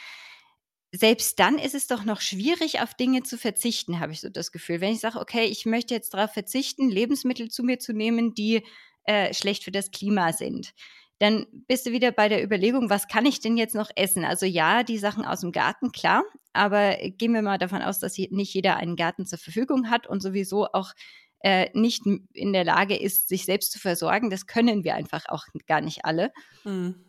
selbst 0.97 1.39
dann 1.39 1.57
ist 1.57 1.75
es 1.75 1.87
doch 1.87 2.03
noch 2.03 2.21
schwierig, 2.21 2.81
auf 2.81 2.93
Dinge 2.93 3.23
zu 3.23 3.37
verzichten, 3.37 3.99
habe 3.99 4.13
ich 4.13 4.21
so 4.21 4.29
das 4.29 4.51
Gefühl. 4.51 4.81
Wenn 4.81 4.93
ich 4.93 4.99
sage, 4.99 5.19
okay, 5.19 5.45
ich 5.45 5.65
möchte 5.65 5.93
jetzt 5.93 6.13
darauf 6.13 6.31
verzichten, 6.31 6.89
Lebensmittel 6.89 7.49
zu 7.49 7.63
mir 7.63 7.79
zu 7.79 7.93
nehmen, 7.93 8.33
die 8.33 8.63
äh, 9.05 9.33
schlecht 9.33 9.63
für 9.63 9.71
das 9.71 9.91
Klima 9.91 10.33
sind 10.33 10.73
dann 11.19 11.45
bist 11.67 11.85
du 11.85 11.91
wieder 11.91 12.11
bei 12.11 12.27
der 12.27 12.43
Überlegung, 12.43 12.89
was 12.89 13.07
kann 13.07 13.25
ich 13.25 13.39
denn 13.39 13.57
jetzt 13.57 13.75
noch 13.75 13.89
essen? 13.95 14.25
Also 14.25 14.45
ja, 14.45 14.83
die 14.83 14.97
Sachen 14.97 15.25
aus 15.25 15.41
dem 15.41 15.51
Garten, 15.51 15.91
klar, 15.91 16.23
aber 16.53 16.97
gehen 17.17 17.33
wir 17.33 17.41
mal 17.41 17.57
davon 17.57 17.81
aus, 17.81 17.99
dass 17.99 18.17
nicht 18.17 18.53
jeder 18.53 18.77
einen 18.77 18.95
Garten 18.95 19.25
zur 19.25 19.39
Verfügung 19.39 19.89
hat 19.89 20.07
und 20.07 20.21
sowieso 20.21 20.67
auch 20.67 20.91
äh, 21.39 21.69
nicht 21.73 22.05
in 22.33 22.53
der 22.53 22.65
Lage 22.65 22.97
ist, 22.97 23.29
sich 23.29 23.45
selbst 23.45 23.71
zu 23.71 23.79
versorgen. 23.79 24.29
Das 24.29 24.45
können 24.45 24.83
wir 24.83 24.95
einfach 24.95 25.25
auch 25.27 25.45
gar 25.67 25.81
nicht 25.81 26.03
alle. 26.03 26.31
Mhm. 26.63 27.04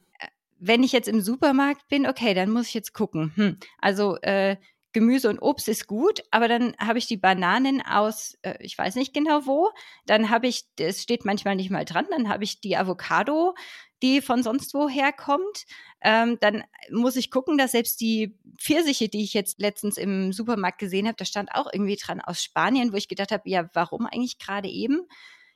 Wenn 0.58 0.82
ich 0.82 0.92
jetzt 0.92 1.08
im 1.08 1.20
Supermarkt 1.20 1.88
bin, 1.88 2.06
okay, 2.06 2.34
dann 2.34 2.50
muss 2.50 2.68
ich 2.68 2.74
jetzt 2.74 2.92
gucken. 2.94 3.32
Hm, 3.36 3.58
also 3.78 4.16
äh, 4.22 4.56
Gemüse 4.92 5.28
und 5.28 5.40
Obst 5.40 5.68
ist 5.68 5.86
gut, 5.86 6.22
aber 6.30 6.48
dann 6.48 6.74
habe 6.78 6.98
ich 6.98 7.06
die 7.06 7.18
Bananen 7.18 7.82
aus, 7.82 8.38
äh, 8.42 8.54
ich 8.60 8.78
weiß 8.78 8.94
nicht 8.94 9.12
genau 9.12 9.44
wo, 9.44 9.70
dann 10.06 10.30
habe 10.30 10.46
ich, 10.46 10.64
es 10.80 11.02
steht 11.02 11.26
manchmal 11.26 11.54
nicht 11.56 11.70
mal 11.70 11.84
dran, 11.84 12.06
dann 12.10 12.30
habe 12.30 12.44
ich 12.44 12.60
die 12.60 12.76
Avocado 12.78 13.54
die 14.02 14.20
von 14.20 14.42
sonst 14.42 14.74
woher 14.74 15.12
kommt. 15.12 15.64
Ähm, 16.02 16.38
dann 16.40 16.64
muss 16.90 17.16
ich 17.16 17.30
gucken, 17.30 17.58
dass 17.58 17.72
selbst 17.72 18.00
die 18.00 18.38
Pfirsiche, 18.58 19.08
die 19.08 19.22
ich 19.22 19.32
jetzt 19.34 19.58
letztens 19.60 19.96
im 19.96 20.32
Supermarkt 20.32 20.78
gesehen 20.78 21.06
habe, 21.06 21.16
da 21.16 21.24
stand 21.24 21.50
auch 21.54 21.66
irgendwie 21.72 21.96
dran 21.96 22.20
aus 22.20 22.42
Spanien, 22.42 22.92
wo 22.92 22.96
ich 22.96 23.08
gedacht 23.08 23.32
habe, 23.32 23.48
ja, 23.48 23.68
warum 23.72 24.06
eigentlich 24.06 24.38
gerade 24.38 24.68
eben? 24.68 25.00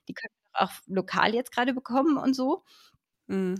Die 0.08 0.14
können 0.14 0.32
wir 0.52 0.62
auch 0.62 0.72
lokal 0.86 1.34
jetzt 1.34 1.52
gerade 1.52 1.74
bekommen 1.74 2.16
und 2.16 2.34
so. 2.34 2.64
Mhm. 3.28 3.56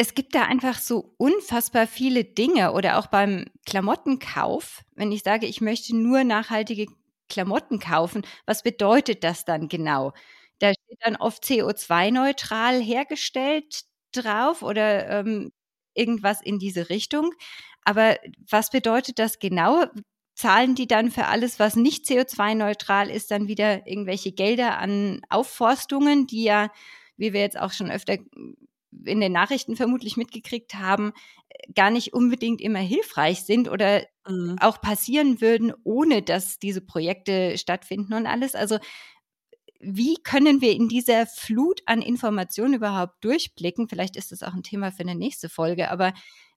Es 0.00 0.14
gibt 0.14 0.36
da 0.36 0.42
einfach 0.44 0.78
so 0.78 1.12
unfassbar 1.18 1.88
viele 1.88 2.22
Dinge 2.24 2.72
oder 2.72 2.98
auch 2.98 3.08
beim 3.08 3.46
Klamottenkauf, 3.66 4.84
wenn 4.94 5.10
ich 5.10 5.24
sage, 5.24 5.46
ich 5.46 5.60
möchte 5.60 5.96
nur 5.96 6.22
nachhaltige 6.22 6.86
Klamotten 7.28 7.80
kaufen, 7.80 8.22
was 8.46 8.62
bedeutet 8.62 9.24
das 9.24 9.44
dann 9.44 9.66
genau? 9.68 10.12
Da 10.60 10.72
steht 10.72 10.98
dann 11.04 11.16
oft 11.16 11.44
CO2-neutral 11.44 12.80
hergestellt 12.80 13.82
drauf 14.12 14.62
oder 14.62 15.08
ähm, 15.08 15.50
irgendwas 15.94 16.40
in 16.42 16.60
diese 16.60 16.90
Richtung. 16.90 17.32
Aber 17.84 18.18
was 18.48 18.70
bedeutet 18.70 19.18
das 19.18 19.40
genau? 19.40 19.84
Zahlen 20.36 20.76
die 20.76 20.86
dann 20.86 21.10
für 21.10 21.26
alles, 21.26 21.58
was 21.58 21.74
nicht 21.74 22.06
CO2-neutral 22.06 23.10
ist, 23.10 23.32
dann 23.32 23.48
wieder 23.48 23.84
irgendwelche 23.88 24.30
Gelder 24.30 24.78
an 24.78 25.22
Aufforstungen, 25.28 26.28
die 26.28 26.44
ja, 26.44 26.70
wie 27.16 27.32
wir 27.32 27.40
jetzt 27.40 27.58
auch 27.58 27.72
schon 27.72 27.90
öfter 27.90 28.18
in 29.04 29.20
den 29.20 29.32
Nachrichten 29.32 29.76
vermutlich 29.76 30.16
mitgekriegt 30.16 30.74
haben, 30.74 31.12
gar 31.74 31.90
nicht 31.90 32.12
unbedingt 32.12 32.60
immer 32.60 32.78
hilfreich 32.78 33.42
sind 33.42 33.68
oder 33.68 34.06
mhm. 34.26 34.56
auch 34.60 34.80
passieren 34.80 35.40
würden, 35.40 35.72
ohne 35.84 36.22
dass 36.22 36.58
diese 36.58 36.80
Projekte 36.80 37.58
stattfinden 37.58 38.14
und 38.14 38.26
alles. 38.26 38.54
Also 38.54 38.78
wie 39.80 40.16
können 40.22 40.60
wir 40.60 40.72
in 40.72 40.88
dieser 40.88 41.26
Flut 41.26 41.82
an 41.86 42.02
Informationen 42.02 42.74
überhaupt 42.74 43.24
durchblicken? 43.24 43.88
Vielleicht 43.88 44.16
ist 44.16 44.32
das 44.32 44.42
auch 44.42 44.54
ein 44.54 44.62
Thema 44.62 44.90
für 44.90 45.02
eine 45.02 45.14
nächste 45.14 45.48
Folge, 45.48 45.90
aber 45.90 46.12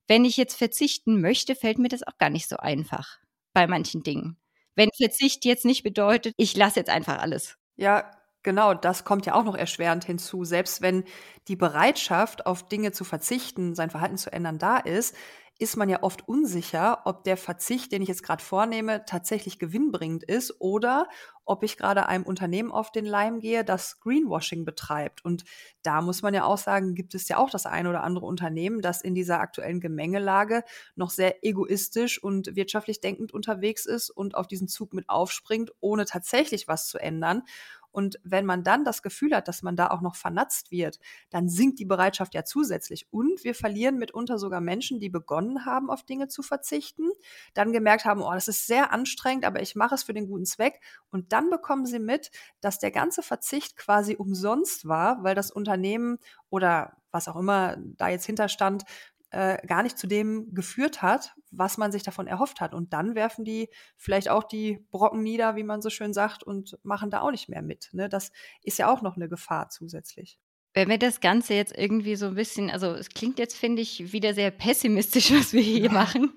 wenn 0.07 0.25
ich 0.25 0.37
jetzt 0.37 0.55
verzichten 0.55 1.21
möchte, 1.21 1.55
fällt 1.55 1.77
mir 1.77 1.89
das 1.89 2.03
auch 2.03 2.17
gar 2.17 2.29
nicht 2.29 2.49
so 2.49 2.57
einfach 2.57 3.19
bei 3.53 3.67
manchen 3.67 4.03
Dingen. 4.03 4.37
Wenn 4.75 4.89
Verzicht 4.95 5.45
jetzt 5.45 5.65
nicht 5.65 5.83
bedeutet, 5.83 6.33
ich 6.37 6.55
lasse 6.55 6.79
jetzt 6.79 6.89
einfach 6.89 7.19
alles. 7.19 7.57
Ja, 7.75 8.09
Genau, 8.43 8.73
das 8.73 9.03
kommt 9.03 9.25
ja 9.27 9.35
auch 9.35 9.43
noch 9.43 9.55
erschwerend 9.55 10.03
hinzu. 10.05 10.43
Selbst 10.45 10.81
wenn 10.81 11.03
die 11.47 11.55
Bereitschaft, 11.55 12.45
auf 12.47 12.67
Dinge 12.67 12.91
zu 12.91 13.03
verzichten, 13.03 13.75
sein 13.75 13.91
Verhalten 13.91 14.17
zu 14.17 14.31
ändern, 14.33 14.57
da 14.57 14.77
ist, 14.77 15.15
ist 15.59 15.77
man 15.77 15.89
ja 15.89 16.01
oft 16.01 16.27
unsicher, 16.27 17.01
ob 17.05 17.23
der 17.23 17.37
Verzicht, 17.37 17.91
den 17.91 18.01
ich 18.01 18.07
jetzt 18.07 18.23
gerade 18.23 18.43
vornehme, 18.43 19.05
tatsächlich 19.05 19.59
gewinnbringend 19.59 20.23
ist 20.23 20.55
oder 20.59 21.07
ob 21.45 21.61
ich 21.63 21.77
gerade 21.77 22.07
einem 22.07 22.23
Unternehmen 22.23 22.71
auf 22.71 22.91
den 22.91 23.05
Leim 23.05 23.39
gehe, 23.41 23.63
das 23.63 23.99
Greenwashing 23.99 24.65
betreibt. 24.65 25.23
Und 25.23 25.43
da 25.83 26.01
muss 26.01 26.23
man 26.23 26.33
ja 26.33 26.45
auch 26.45 26.57
sagen, 26.57 26.95
gibt 26.95 27.13
es 27.13 27.27
ja 27.27 27.37
auch 27.37 27.49
das 27.51 27.67
eine 27.67 27.89
oder 27.89 28.01
andere 28.03 28.25
Unternehmen, 28.25 28.81
das 28.81 29.01
in 29.03 29.13
dieser 29.13 29.39
aktuellen 29.39 29.81
Gemengelage 29.81 30.63
noch 30.95 31.11
sehr 31.11 31.45
egoistisch 31.45 32.23
und 32.23 32.55
wirtschaftlich 32.55 32.99
denkend 33.01 33.31
unterwegs 33.31 33.85
ist 33.85 34.09
und 34.09 34.33
auf 34.33 34.47
diesen 34.47 34.67
Zug 34.67 34.93
mit 34.93 35.09
aufspringt, 35.09 35.71
ohne 35.79 36.05
tatsächlich 36.05 36.67
was 36.67 36.87
zu 36.87 36.97
ändern. 36.97 37.43
Und 37.91 38.19
wenn 38.23 38.45
man 38.45 38.63
dann 38.63 38.83
das 38.83 39.01
Gefühl 39.01 39.35
hat, 39.35 39.47
dass 39.47 39.61
man 39.61 39.75
da 39.75 39.89
auch 39.89 40.01
noch 40.01 40.15
vernatzt 40.15 40.71
wird, 40.71 40.99
dann 41.29 41.49
sinkt 41.49 41.79
die 41.79 41.85
Bereitschaft 41.85 42.33
ja 42.33 42.43
zusätzlich. 42.43 43.07
Und 43.11 43.43
wir 43.43 43.55
verlieren 43.55 43.97
mitunter 43.97 44.39
sogar 44.39 44.61
Menschen, 44.61 44.99
die 44.99 45.09
begonnen 45.09 45.65
haben, 45.65 45.89
auf 45.89 46.03
Dinge 46.03 46.27
zu 46.27 46.41
verzichten, 46.41 47.09
dann 47.53 47.73
gemerkt 47.73 48.05
haben, 48.05 48.21
oh, 48.21 48.31
das 48.33 48.47
ist 48.47 48.67
sehr 48.67 48.93
anstrengend, 48.93 49.45
aber 49.45 49.61
ich 49.61 49.75
mache 49.75 49.95
es 49.95 50.03
für 50.03 50.13
den 50.13 50.27
guten 50.27 50.45
Zweck. 50.45 50.79
Und 51.09 51.33
dann 51.33 51.49
bekommen 51.49 51.85
sie 51.85 51.99
mit, 51.99 52.31
dass 52.61 52.79
der 52.79 52.91
ganze 52.91 53.21
Verzicht 53.21 53.77
quasi 53.77 54.15
umsonst 54.15 54.87
war, 54.87 55.23
weil 55.23 55.35
das 55.35 55.51
Unternehmen 55.51 56.17
oder 56.49 56.97
was 57.11 57.27
auch 57.27 57.35
immer 57.35 57.77
da 57.77 58.07
jetzt 58.07 58.25
hinterstand, 58.25 58.83
äh, 59.31 59.65
gar 59.65 59.81
nicht 59.83 59.97
zu 59.97 60.07
dem 60.07 60.53
geführt 60.53 61.01
hat, 61.01 61.33
was 61.51 61.77
man 61.77 61.91
sich 61.91 62.03
davon 62.03 62.27
erhofft 62.27 62.61
hat. 62.61 62.73
Und 62.73 62.93
dann 62.93 63.15
werfen 63.15 63.45
die 63.45 63.69
vielleicht 63.97 64.29
auch 64.29 64.43
die 64.43 64.85
Brocken 64.91 65.23
nieder, 65.23 65.55
wie 65.55 65.63
man 65.63 65.81
so 65.81 65.89
schön 65.89 66.13
sagt, 66.13 66.43
und 66.43 66.77
machen 66.83 67.09
da 67.09 67.21
auch 67.21 67.31
nicht 67.31 67.49
mehr 67.49 67.61
mit. 67.61 67.89
Ne? 67.93 68.09
Das 68.09 68.31
ist 68.63 68.77
ja 68.77 68.91
auch 68.91 69.01
noch 69.01 69.15
eine 69.15 69.29
Gefahr 69.29 69.69
zusätzlich. 69.69 70.37
Wenn 70.73 70.89
wir 70.89 70.97
das 70.97 71.19
Ganze 71.19 71.53
jetzt 71.53 71.77
irgendwie 71.77 72.15
so 72.15 72.27
ein 72.27 72.35
bisschen, 72.35 72.69
also 72.69 72.93
es 72.93 73.09
klingt 73.09 73.39
jetzt, 73.39 73.57
finde 73.57 73.81
ich, 73.81 74.13
wieder 74.13 74.33
sehr 74.33 74.51
pessimistisch, 74.51 75.31
was 75.37 75.53
wir 75.53 75.61
hier 75.61 75.85
ja. 75.85 75.91
machen. 75.91 76.33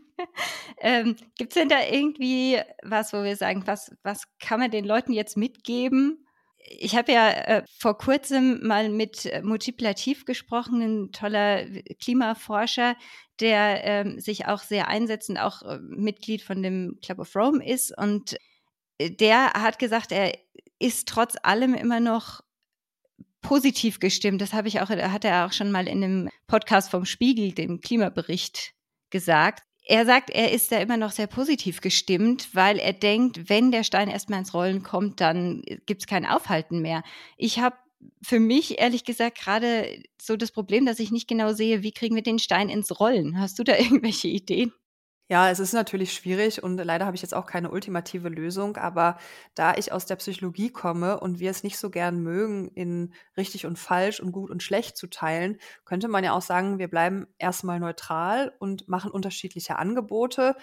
ähm, 0.80 1.16
Gibt 1.36 1.52
es 1.52 1.60
denn 1.60 1.68
da 1.68 1.82
irgendwie 1.90 2.60
was, 2.82 3.12
wo 3.12 3.22
wir 3.24 3.36
sagen, 3.36 3.64
was, 3.66 3.94
was 4.02 4.24
kann 4.38 4.60
man 4.60 4.70
den 4.70 4.84
Leuten 4.84 5.12
jetzt 5.12 5.36
mitgeben, 5.36 6.24
ich 6.66 6.96
habe 6.96 7.12
ja 7.12 7.30
äh, 7.30 7.62
vor 7.78 7.98
kurzem 7.98 8.66
mal 8.66 8.88
mit 8.88 9.26
äh, 9.26 9.42
Multiplativ 9.42 10.24
gesprochen, 10.24 10.80
ein 10.80 11.12
toller 11.12 11.66
Klimaforscher, 12.00 12.96
der 13.40 13.84
ähm, 13.84 14.20
sich 14.20 14.46
auch 14.46 14.60
sehr 14.60 14.88
einsetzt 14.88 15.28
und 15.28 15.38
auch 15.38 15.62
äh, 15.62 15.78
Mitglied 15.80 16.42
von 16.42 16.62
dem 16.62 16.98
Club 17.02 17.18
of 17.18 17.36
Rome 17.36 17.64
ist. 17.66 17.96
Und 17.96 18.36
äh, 18.98 19.10
der 19.10 19.52
hat 19.52 19.78
gesagt, 19.78 20.12
er 20.12 20.38
ist 20.78 21.08
trotz 21.08 21.36
allem 21.42 21.74
immer 21.74 22.00
noch 22.00 22.40
positiv 23.42 24.00
gestimmt. 24.00 24.40
Das 24.40 24.54
habe 24.54 24.68
ich 24.68 24.80
auch, 24.80 24.88
hat 24.88 25.24
er 25.24 25.46
auch 25.46 25.52
schon 25.52 25.70
mal 25.70 25.86
in 25.86 26.02
einem 26.02 26.30
Podcast 26.46 26.90
vom 26.90 27.04
Spiegel, 27.04 27.52
dem 27.52 27.80
Klimabericht, 27.80 28.72
gesagt 29.10 29.62
er 29.86 30.06
sagt, 30.06 30.30
er 30.30 30.52
ist 30.52 30.72
da 30.72 30.78
immer 30.78 30.96
noch 30.96 31.12
sehr 31.12 31.26
positiv 31.26 31.80
gestimmt, 31.80 32.48
weil 32.54 32.78
er 32.78 32.94
denkt, 32.94 33.48
wenn 33.48 33.70
der 33.70 33.84
Stein 33.84 34.08
erstmal 34.08 34.38
ins 34.38 34.54
Rollen 34.54 34.82
kommt, 34.82 35.20
dann 35.20 35.62
gibt 35.86 36.02
es 36.02 36.06
kein 36.06 36.24
Aufhalten 36.24 36.80
mehr. 36.80 37.02
Ich 37.36 37.58
habe 37.58 37.76
für 38.22 38.40
mich 38.40 38.78
ehrlich 38.78 39.04
gesagt 39.04 39.38
gerade 39.38 40.02
so 40.20 40.36
das 40.36 40.52
Problem, 40.52 40.86
dass 40.86 41.00
ich 41.00 41.10
nicht 41.10 41.28
genau 41.28 41.52
sehe, 41.52 41.82
wie 41.82 41.92
kriegen 41.92 42.14
wir 42.14 42.22
den 42.22 42.38
Stein 42.38 42.68
ins 42.68 42.98
Rollen. 42.98 43.38
Hast 43.38 43.58
du 43.58 43.64
da 43.64 43.76
irgendwelche 43.78 44.28
Ideen? 44.28 44.72
Ja, 45.30 45.48
es 45.50 45.58
ist 45.58 45.72
natürlich 45.72 46.12
schwierig 46.12 46.62
und 46.62 46.76
leider 46.76 47.06
habe 47.06 47.16
ich 47.16 47.22
jetzt 47.22 47.32
auch 47.34 47.46
keine 47.46 47.70
ultimative 47.70 48.28
Lösung, 48.28 48.76
aber 48.76 49.16
da 49.54 49.74
ich 49.74 49.90
aus 49.90 50.04
der 50.04 50.16
Psychologie 50.16 50.68
komme 50.70 51.18
und 51.18 51.38
wir 51.40 51.50
es 51.50 51.62
nicht 51.62 51.78
so 51.78 51.88
gern 51.88 52.22
mögen, 52.22 52.68
in 52.74 53.14
richtig 53.36 53.64
und 53.64 53.78
falsch 53.78 54.20
und 54.20 54.32
gut 54.32 54.50
und 54.50 54.62
schlecht 54.62 54.98
zu 54.98 55.06
teilen, 55.06 55.56
könnte 55.86 56.08
man 56.08 56.24
ja 56.24 56.32
auch 56.32 56.42
sagen, 56.42 56.78
wir 56.78 56.88
bleiben 56.88 57.26
erstmal 57.38 57.80
neutral 57.80 58.52
und 58.58 58.86
machen 58.86 59.10
unterschiedliche 59.10 59.76
Angebote, 59.76 60.56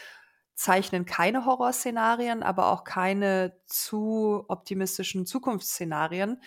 zeichnen 0.54 1.06
keine 1.06 1.45
Horrorszenarien, 1.45 2.43
aber 2.43 2.67
auch 2.71 2.84
keine 2.84 3.54
zu 3.65 4.45
optimistischen 4.47 5.26
Zukunftsszenarien. 5.26 6.39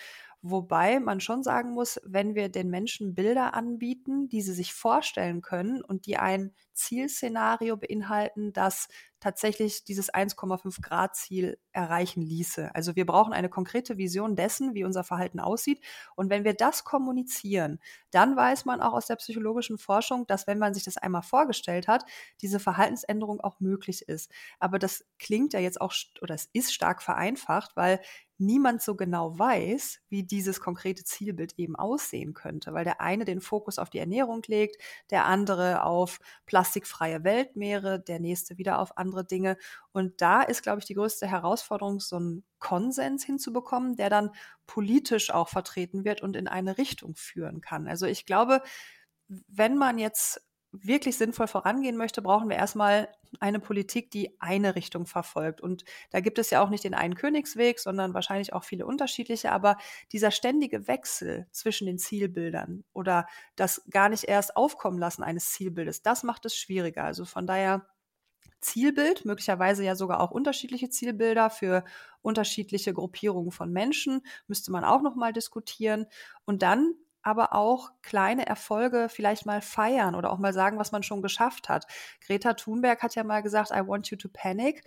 Wobei 0.47 1.01
man 1.01 1.21
schon 1.21 1.43
sagen 1.43 1.71
muss, 1.71 1.99
wenn 2.05 2.35
wir 2.35 2.51
den 2.51 2.69
Menschen 2.69 3.15
Bilder 3.15 3.55
anbieten, 3.55 4.29
die 4.29 4.43
sie 4.43 4.53
sich 4.53 4.75
vorstellen 4.75 5.41
können 5.41 5.83
und 5.83 6.05
die 6.05 6.19
ein 6.19 6.53
Zielszenario 6.75 7.79
beinhalten, 7.79 8.53
das 8.53 8.89
tatsächlich 9.21 9.85
dieses 9.85 10.13
1,5 10.13 10.83
Grad 10.83 11.17
Ziel 11.17 11.57
erreichen 11.73 12.21
ließe. 12.21 12.75
Also 12.75 12.95
wir 12.95 13.07
brauchen 13.07 13.33
eine 13.33 13.49
konkrete 13.49 13.97
Vision 13.97 14.37
dessen, 14.37 14.75
wie 14.75 14.85
unser 14.85 15.03
Verhalten 15.03 15.41
aussieht. 15.41 15.83
Und 16.15 16.29
wenn 16.29 16.45
wir 16.45 16.53
das 16.53 16.85
kommunizieren, 16.85 17.81
dann 18.11 18.37
weiß 18.37 18.67
man 18.67 18.83
auch 18.83 18.93
aus 18.93 19.07
der 19.07 19.17
psychologischen 19.17 19.79
Forschung, 19.79 20.27
dass 20.27 20.47
wenn 20.47 20.59
man 20.59 20.75
sich 20.75 20.85
das 20.85 20.99
einmal 20.99 21.23
vorgestellt 21.23 21.89
hat, 21.89 22.05
diese 22.43 22.61
Verhaltensänderung 22.61 23.41
auch 23.41 23.61
möglich 23.61 24.03
ist. 24.07 24.31
Aber 24.59 24.79
das 24.79 25.07
klingt 25.19 25.55
ja 25.55 25.61
jetzt 25.61 25.81
auch, 25.81 25.95
oder 26.21 26.35
es 26.35 26.51
ist 26.53 26.75
stark 26.75 27.01
vereinfacht, 27.01 27.77
weil 27.77 28.01
niemand 28.38 28.83
so 28.83 28.97
genau 28.97 29.38
weiß, 29.38 30.01
wie 30.09 30.25
dieses 30.25 30.61
konkrete 30.61 31.05
Zielbild 31.05 31.55
eben 31.57 31.77
aussehen 31.77 32.35
könnte, 32.35 32.75
weil 32.75 32.85
der 32.85 33.01
eine 33.01 33.25
den 33.25 33.40
Fokus 33.40 33.79
auf 33.79 33.90
die 33.90 33.99
Ernährung 33.99 34.42
legt, 34.47 34.83
der 35.11 35.27
andere 35.27 35.85
auf 35.85 36.18
plastikfreie 36.47 37.25
Weltmeere, 37.25 38.01
der 38.01 38.20
nächste 38.20 38.59
wieder 38.59 38.81
auf 38.81 38.99
andere 38.99 39.25
Dinge. 39.25 39.57
Und 39.92 40.20
da 40.20 40.42
ist, 40.42 40.62
glaube 40.62 40.81
ich, 40.81 40.85
die 40.85 40.94
größte 40.94 41.27
Herausforderung, 41.27 42.01
so 42.01 42.16
einen 42.16 42.44
Konsens 42.59 43.25
hinzubekommen, 43.25 43.97
der 43.97 44.11
dann 44.11 44.31
politisch 44.66 45.31
auch 45.31 45.49
vertreten 45.49 46.05
wird 46.05 46.23
und 46.23 46.35
in 46.35 46.49
eine 46.49 46.79
Richtung 46.79 47.14
führen 47.14 47.61
kann. 47.61 47.87
Also 47.87 48.07
ich 48.07 48.27
glaube, 48.27 48.62
wenn 49.29 49.77
man 49.77 49.99
jetzt 49.99 50.42
wirklich 50.83 51.17
sinnvoll 51.17 51.47
vorangehen 51.47 51.97
möchte, 51.97 52.23
brauchen 52.23 52.49
wir 52.49 52.57
erstmal 52.57 53.09
eine 53.41 53.61
Politik, 53.61 54.11
die 54.11 54.41
eine 54.41 54.75
Richtung 54.75 55.07
verfolgt. 55.07 55.61
Und 55.61 55.85
da 56.11 56.21
gibt 56.21 56.39
es 56.39 56.51
ja 56.51 56.63
auch 56.63 56.71
nicht 56.71 56.85
den 56.85 56.95
einen 56.95 57.15
Königsweg, 57.15 57.81
sondern 57.81 58.15
wahrscheinlich 58.15 58.53
auch 58.53 58.65
viele 58.65 58.87
unterschiedliche. 58.87 59.53
Aber 59.53 59.77
dieser 60.13 60.31
ständige 60.31 60.87
Wechsel 60.87 61.47
zwischen 61.51 61.87
den 61.87 61.99
Zielbildern 61.99 62.85
oder 62.93 63.27
das 63.57 63.83
gar 63.91 64.09
nicht 64.09 64.25
erst 64.25 64.57
aufkommen 64.57 64.99
lassen 64.99 65.23
eines 65.23 65.51
Zielbildes, 65.53 66.03
das 66.03 66.23
macht 66.23 66.45
es 66.47 66.57
schwieriger. 66.57 67.05
Also 67.05 67.25
von 67.25 67.47
daher 67.47 67.87
Zielbild, 68.61 69.25
möglicherweise 69.25 69.85
ja 69.85 69.95
sogar 69.95 70.21
auch 70.21 70.31
unterschiedliche 70.31 70.89
Zielbilder 70.89 71.51
für 71.51 71.85
unterschiedliche 72.23 72.95
Gruppierungen 72.95 73.53
von 73.53 73.71
Menschen, 73.71 74.23
müsste 74.47 74.73
man 74.73 74.85
auch 74.85 75.03
noch 75.03 75.15
mal 75.15 75.33
diskutieren. 75.33 76.07
Und 76.47 76.63
dann 76.63 76.95
aber 77.25 77.55
auch 77.55 77.91
kleine 78.03 78.47
Erfolge 78.47 79.09
vielleicht 79.09 79.47
mal 79.47 79.63
feiern 79.63 80.15
oder 80.15 80.31
auch 80.31 80.39
mal 80.39 80.53
sagen, 80.53 80.79
was 80.79 80.93
man 80.93 81.03
schon 81.03 81.23
geschafft 81.23 81.69
hat. 81.69 81.87
Greta 82.25 82.55
Thunberg 82.55 83.03
hat 83.03 83.15
ja 83.15 83.25
mal 83.25 83.43
gesagt, 83.43 83.71
I 83.71 83.87
want 83.87 84.11
you 84.11 84.17
to 84.17 84.29
panic. 84.33 84.85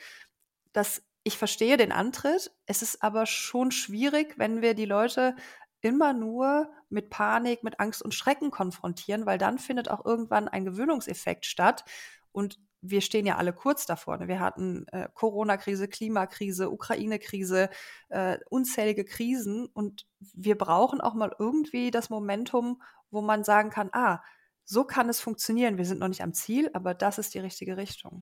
Das, 0.71 1.03
ich 1.23 1.37
verstehe 1.37 1.77
den 1.77 1.91
Antritt. 1.91 2.51
Es 2.67 2.81
ist 2.81 3.01
aber 3.03 3.25
schon 3.25 3.71
schwierig, 3.71 4.37
wenn 4.37 4.61
wir 4.61 4.75
die 4.75 4.85
Leute 4.85 5.35
immer 5.81 6.13
nur 6.13 6.69
mit 6.89 7.09
Panik, 7.09 7.63
mit 7.63 7.79
Angst 7.79 8.01
und 8.01 8.13
Schrecken 8.13 8.51
konfrontieren, 8.51 9.25
weil 9.25 9.37
dann 9.37 9.57
findet 9.57 9.89
auch 9.89 10.05
irgendwann 10.05 10.47
ein 10.47 10.65
Gewöhnungseffekt 10.65 11.45
statt. 11.45 11.85
Und 12.31 12.59
wir 12.89 13.01
stehen 13.01 13.25
ja 13.25 13.37
alle 13.37 13.53
kurz 13.53 13.85
davor. 13.85 14.17
Ne? 14.17 14.27
Wir 14.27 14.39
hatten 14.39 14.85
äh, 14.91 15.07
Corona-Krise, 15.13 15.87
Klimakrise, 15.87 16.69
Ukraine-Krise, 16.69 17.69
äh, 18.09 18.37
unzählige 18.49 19.05
Krisen 19.05 19.67
und 19.67 20.05
wir 20.19 20.57
brauchen 20.57 21.01
auch 21.01 21.13
mal 21.13 21.35
irgendwie 21.39 21.91
das 21.91 22.09
Momentum, 22.09 22.81
wo 23.11 23.21
man 23.21 23.43
sagen 23.43 23.69
kann, 23.69 23.89
ah, 23.93 24.21
so 24.63 24.83
kann 24.83 25.09
es 25.09 25.21
funktionieren. 25.21 25.77
Wir 25.77 25.85
sind 25.85 25.99
noch 25.99 26.09
nicht 26.09 26.23
am 26.23 26.33
Ziel, 26.33 26.69
aber 26.73 26.93
das 26.93 27.17
ist 27.17 27.33
die 27.33 27.39
richtige 27.39 27.77
Richtung. 27.77 28.21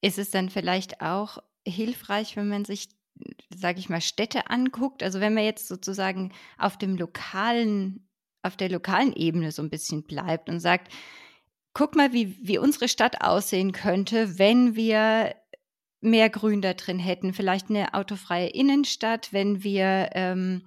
Ist 0.00 0.18
es 0.18 0.30
dann 0.30 0.50
vielleicht 0.50 1.00
auch 1.00 1.38
hilfreich, 1.66 2.36
wenn 2.36 2.48
man 2.48 2.64
sich, 2.64 2.88
sage 3.54 3.80
ich 3.80 3.88
mal, 3.88 4.00
Städte 4.00 4.50
anguckt? 4.50 5.02
Also 5.02 5.20
wenn 5.20 5.34
man 5.34 5.44
jetzt 5.44 5.66
sozusagen 5.66 6.32
auf 6.58 6.78
dem 6.78 6.96
lokalen, 6.96 8.08
auf 8.42 8.56
der 8.56 8.68
lokalen 8.68 9.12
Ebene 9.12 9.50
so 9.50 9.62
ein 9.62 9.70
bisschen 9.70 10.04
bleibt 10.04 10.48
und 10.48 10.60
sagt, 10.60 10.92
guck 11.78 11.94
mal, 11.94 12.12
wie, 12.12 12.36
wie 12.42 12.58
unsere 12.58 12.88
Stadt 12.88 13.22
aussehen 13.22 13.70
könnte, 13.70 14.40
wenn 14.40 14.74
wir 14.74 15.36
mehr 16.00 16.28
Grün 16.28 16.60
da 16.60 16.74
drin 16.74 16.98
hätten. 16.98 17.32
Vielleicht 17.32 17.70
eine 17.70 17.94
autofreie 17.94 18.48
Innenstadt, 18.48 19.32
wenn 19.32 19.62
wir 19.62 20.10
ähm, 20.14 20.66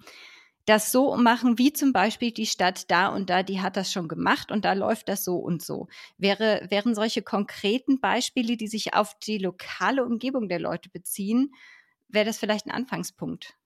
das 0.66 0.90
so 0.90 1.18
machen, 1.18 1.58
wie 1.58 1.74
zum 1.74 1.92
Beispiel 1.92 2.32
die 2.32 2.46
Stadt 2.46 2.90
da 2.90 3.10
und 3.10 3.30
da, 3.30 3.44
die 3.44 3.60
hat 3.60 3.76
das 3.76 3.92
schon 3.92 4.08
gemacht 4.08 4.54
und 4.54 4.64
da 4.64 4.72
läuft 4.72 5.10
das 5.10 5.26
so 5.26 5.36
und 5.36 5.62
so. 5.62 5.90
Wäre, 6.18 6.66
wären 6.70 6.96
solche 6.96 7.22
konkreten 7.22 8.00
Beispiele, 8.00 8.56
die 8.56 8.68
sich 8.68 8.94
auf 8.94 9.20
die 9.20 9.38
lokale 9.38 10.06
Umgebung 10.06 10.48
der 10.48 10.60
Leute 10.60 10.88
beziehen, 10.88 11.54
wäre 12.08 12.26
das 12.26 12.38
vielleicht 12.38 12.68
ein 12.68 12.72
Anfangspunkt. 12.72 13.58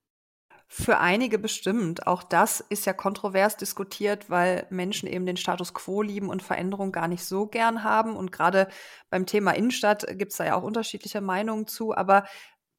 Für 0.68 0.98
einige 0.98 1.38
bestimmt. 1.38 2.08
Auch 2.08 2.24
das 2.24 2.60
ist 2.60 2.86
ja 2.86 2.94
kontrovers 2.94 3.56
diskutiert, 3.56 4.30
weil 4.30 4.66
Menschen 4.72 5.08
eben 5.08 5.26
den 5.26 5.38
Status 5.38 5.74
quo 5.74 6.02
lieben 6.02 6.30
und 6.30 6.42
Veränderung 6.42 6.92
gar 6.92 7.08
nicht 7.08 7.24
so 7.24 7.46
gern 7.46 7.84
haben. 7.84 8.16
Und 8.16 8.32
gerade 8.32 8.68
beim 9.10 9.26
Thema 9.28 9.52
Innenstadt 9.52 10.06
gibt 10.18 10.32
es 10.32 10.38
da 10.38 10.46
ja 10.46 10.56
auch 10.56 10.64
unterschiedliche 10.64 11.22
Meinungen 11.22 11.68
zu. 11.68 11.96
Aber 11.96 12.26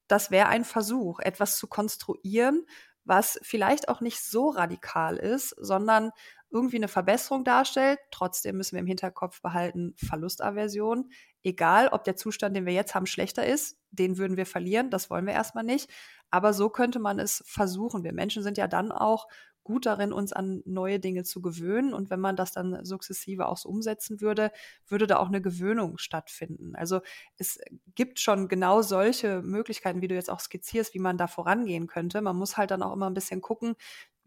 das 0.07 0.31
wäre 0.31 0.49
ein 0.49 0.65
Versuch, 0.65 1.19
etwas 1.19 1.57
zu 1.57 1.67
konstruieren, 1.67 2.65
was 3.05 3.39
vielleicht 3.41 3.87
auch 3.87 4.01
nicht 4.01 4.21
so 4.21 4.49
radikal 4.49 5.15
ist, 5.15 5.55
sondern 5.57 6.11
irgendwie 6.49 6.77
eine 6.77 6.87
Verbesserung 6.87 7.43
darstellt. 7.43 7.99
Trotzdem 8.11 8.57
müssen 8.57 8.73
wir 8.73 8.81
im 8.81 8.87
Hinterkopf 8.87 9.41
behalten, 9.41 9.93
Verlustaversion. 9.97 11.09
Egal, 11.43 11.89
ob 11.89 12.03
der 12.03 12.15
Zustand, 12.15 12.55
den 12.55 12.65
wir 12.65 12.73
jetzt 12.73 12.95
haben, 12.95 13.05
schlechter 13.05 13.45
ist, 13.45 13.77
den 13.91 14.17
würden 14.17 14.37
wir 14.37 14.45
verlieren. 14.45 14.89
Das 14.89 15.09
wollen 15.09 15.25
wir 15.25 15.33
erstmal 15.33 15.63
nicht. 15.63 15.89
Aber 16.31 16.53
so 16.53 16.69
könnte 16.69 16.99
man 16.99 17.19
es 17.19 17.43
versuchen. 17.47 18.03
Wir 18.03 18.13
Menschen 18.13 18.43
sind 18.43 18.57
ja 18.57 18.67
dann 18.67 18.91
auch 18.91 19.27
gut 19.67 19.85
darin, 19.85 20.13
uns 20.13 20.31
an 20.31 20.61
neue 20.65 20.97
Dinge 20.97 21.23
zu 21.25 21.41
gewöhnen. 21.41 21.93
Und 21.93 22.09
wenn 22.09 22.21
man 22.21 22.37
das 22.37 22.53
dann 22.53 22.85
sukzessive 22.85 23.47
auch 23.47 23.57
so 23.57 23.67
umsetzen 23.67 24.21
würde, 24.21 24.51
würde 24.87 25.07
da 25.07 25.17
auch 25.17 25.27
eine 25.27 25.41
Gewöhnung 25.41 25.97
stattfinden. 25.97 26.73
Also 26.75 27.01
es 27.37 27.59
gibt 27.93 28.21
schon 28.21 28.47
genau 28.47 28.81
solche 28.81 29.41
Möglichkeiten, 29.41 30.01
wie 30.01 30.07
du 30.07 30.15
jetzt 30.15 30.29
auch 30.29 30.39
skizzierst, 30.39 30.93
wie 30.93 30.99
man 30.99 31.17
da 31.17 31.27
vorangehen 31.27 31.87
könnte. 31.87 32.21
Man 32.21 32.37
muss 32.37 32.55
halt 32.55 32.71
dann 32.71 32.81
auch 32.81 32.93
immer 32.93 33.09
ein 33.09 33.13
bisschen 33.13 33.41
gucken, 33.41 33.75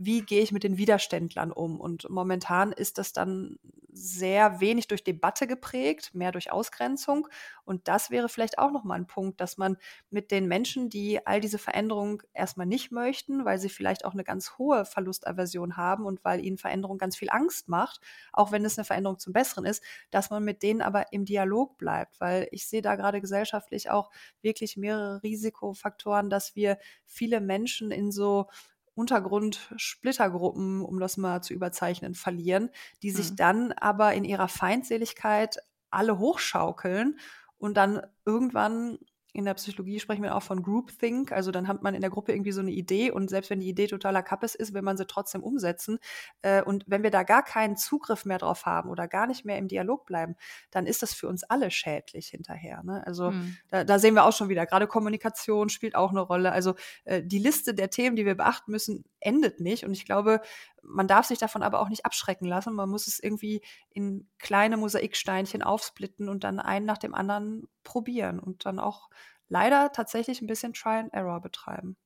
wie 0.03 0.23
gehe 0.23 0.41
ich 0.43 0.51
mit 0.51 0.65
den 0.65 0.79
Widerständlern 0.79 1.53
um? 1.53 1.79
Und 1.79 2.09
momentan 2.09 2.73
ist 2.73 2.97
das 2.97 3.13
dann 3.13 3.59
sehr 3.93 4.61
wenig 4.61 4.89
durch 4.89 5.05
Debatte 5.05 5.47
geprägt, 5.47 6.15
mehr 6.15 6.33
durch 6.33 6.51
Ausgrenzung. 6.51 7.29
Und 7.67 7.87
das 7.87 8.11
wäre 8.11 8.31
vielleicht 8.31 8.59
auch 8.59 8.71
nochmal 8.71 8.99
ein 8.99 9.07
Punkt, 9.07 9.43
dass 9.43 9.59
man 9.59 9.77
mit 10.09 10.31
den 10.31 10.49
Menschen, 10.49 10.89
die 10.89 11.27
all 11.27 11.41
diese 11.43 11.59
Veränderungen 11.59 12.19
erstmal 12.33 12.67
nicht 12.67 12.93
möchten, 12.93 13.45
weil 13.45 13.59
sie 13.59 13.69
vielleicht 13.69 14.07
auch 14.07 14.15
eine 14.15 14.25
ganz 14.25 14.57
hohe 14.57 14.87
Verlustaversion 14.87 15.77
haben 15.77 16.07
und 16.07 16.25
weil 16.25 16.43
ihnen 16.43 16.57
Veränderung 16.57 16.97
ganz 16.97 17.17
viel 17.17 17.29
Angst 17.29 17.69
macht, 17.69 18.01
auch 18.33 18.53
wenn 18.53 18.65
es 18.65 18.79
eine 18.79 18.87
Veränderung 18.87 19.19
zum 19.19 19.35
Besseren 19.35 19.67
ist, 19.67 19.83
dass 20.11 20.31
man 20.31 20.45
mit 20.45 20.63
denen 20.63 20.81
aber 20.81 21.13
im 21.13 21.27
Dialog 21.27 21.77
bleibt, 21.77 22.21
weil 22.21 22.49
ich 22.53 22.67
sehe 22.67 22.81
da 22.83 22.97
gerade 22.97 23.21
gesellschaftlich 23.21 23.91
auch 23.91 24.11
wirklich 24.41 24.79
mehrere 24.79 25.23
Risikofaktoren, 25.23 26.31
dass 26.31 26.55
wir 26.57 26.79
viele 27.05 27.41
Menschen 27.43 27.91
in 27.91 28.11
so 28.13 28.47
Untergrund-Splittergruppen, 28.95 30.83
um 30.83 31.01
das 31.01 31.17
mal 31.17 31.43
zu 31.43 31.55
überzeichnen, 31.55 32.15
verlieren, 32.15 32.71
die 33.03 33.11
sich 33.11 33.33
mhm. 33.33 33.37
dann 33.37 33.73
aber 33.73 34.15
in 34.15 34.25
ihrer 34.25 34.49
Feindseligkeit 34.49 35.59
alle 35.91 36.19
hochschaukeln 36.19 37.19
und 37.59 37.77
dann 37.77 38.03
irgendwann 38.25 38.99
in 39.33 39.45
der 39.45 39.55
Psychologie 39.55 40.01
sprechen 40.01 40.23
wir 40.23 40.35
auch 40.35 40.43
von 40.43 40.63
Groupthink. 40.63 41.33
Also 41.33 41.51
dann 41.51 41.69
hat 41.69 41.83
man 41.83 41.95
in 41.95 42.01
der 42.01 42.11
Gruppe 42.11 42.33
irgendwie 42.33 42.53
so 42.53 42.61
eine 42.61 42.71
Idee 42.71 43.11
und 43.11 43.31
selbst 43.31 43.51
wenn 43.51 43.61
die 43.61 43.69
Idee 43.69 43.87
totaler 43.87 44.23
Kappes 44.23 44.55
ist, 44.55 44.75
will 44.75 44.83
man 44.83 44.97
sie 44.97 45.07
trotzdem 45.07 45.43
umsetzen. 45.43 45.99
Äh, 46.43 46.63
und 46.63 46.85
wenn 46.87 47.03
wir 47.03 47.11
da 47.11 47.23
gar 47.23 47.45
keinen 47.45 47.77
Zugriff 47.77 48.25
mehr 48.25 48.39
drauf 48.39 48.67
haben 48.67 48.91
oder 48.91 49.09
gar 49.09 49.27
nicht 49.27 49.45
mehr 49.45 49.59
im 49.59 49.69
Dialog 49.69 50.07
bleiben, 50.07 50.37
dann 50.71 50.87
ist 50.87 51.03
das 51.03 51.15
für 51.15 51.29
uns 51.29 51.45
alle 51.45 51.71
schädlich 51.71 52.29
hinterher. 52.29 52.83
Ne? 52.83 53.07
Also 53.07 53.31
mhm. 53.31 53.57
da, 53.69 53.85
da, 53.85 53.99
sehen 53.99 54.15
wir 54.15 54.25
auch 54.25 54.33
schon 54.33 54.49
wieder, 54.49 54.67
gerade 54.67 54.87
Kommunikation 54.87 55.69
spielt 55.69 55.95
auch 55.95 56.11
eine 56.11 56.21
Rolle. 56.21 56.53
Also 56.53 56.75
äh, 57.05 57.23
die 57.23 57.39
Liste 57.39 57.75
der 57.75 57.91
Themen, 57.91 58.17
die 58.17 58.27
wir 58.27 58.37
beachten 58.37 58.71
müssen, 58.71 59.05
endet 59.21 59.61
nicht. 59.61 59.85
Und 59.85 59.93
ich 59.93 60.05
glaube, 60.05 60.41
man 60.83 61.09
darf 61.09 61.27
sich 61.27 61.39
davon 61.39 61.63
aber 61.63 61.81
auch 61.81 61.89
nicht 61.89 62.05
abschrecken 62.05 62.47
lassen. 62.47 62.75
Man 62.75 62.89
muss 62.89 63.07
es 63.07 63.21
irgendwie 63.21 63.63
in 63.91 64.29
kleine 64.39 64.77
Mosaiksteinchen 64.77 65.63
aufsplitten 65.63 66.29
und 66.29 66.45
dann 66.45 66.59
einen 66.59 66.87
nach 66.87 66.99
dem 66.99 67.15
anderen 67.15 67.69
probieren 67.85 68.41
und 68.41 68.67
dann 68.67 68.79
auch 68.79 69.11
leider 69.49 69.93
tatsächlich 69.93 70.41
ein 70.41 70.47
bisschen 70.47 70.73
Try 70.73 70.99
and 70.99 71.13
Error 71.13 71.41
betreiben. 71.41 71.97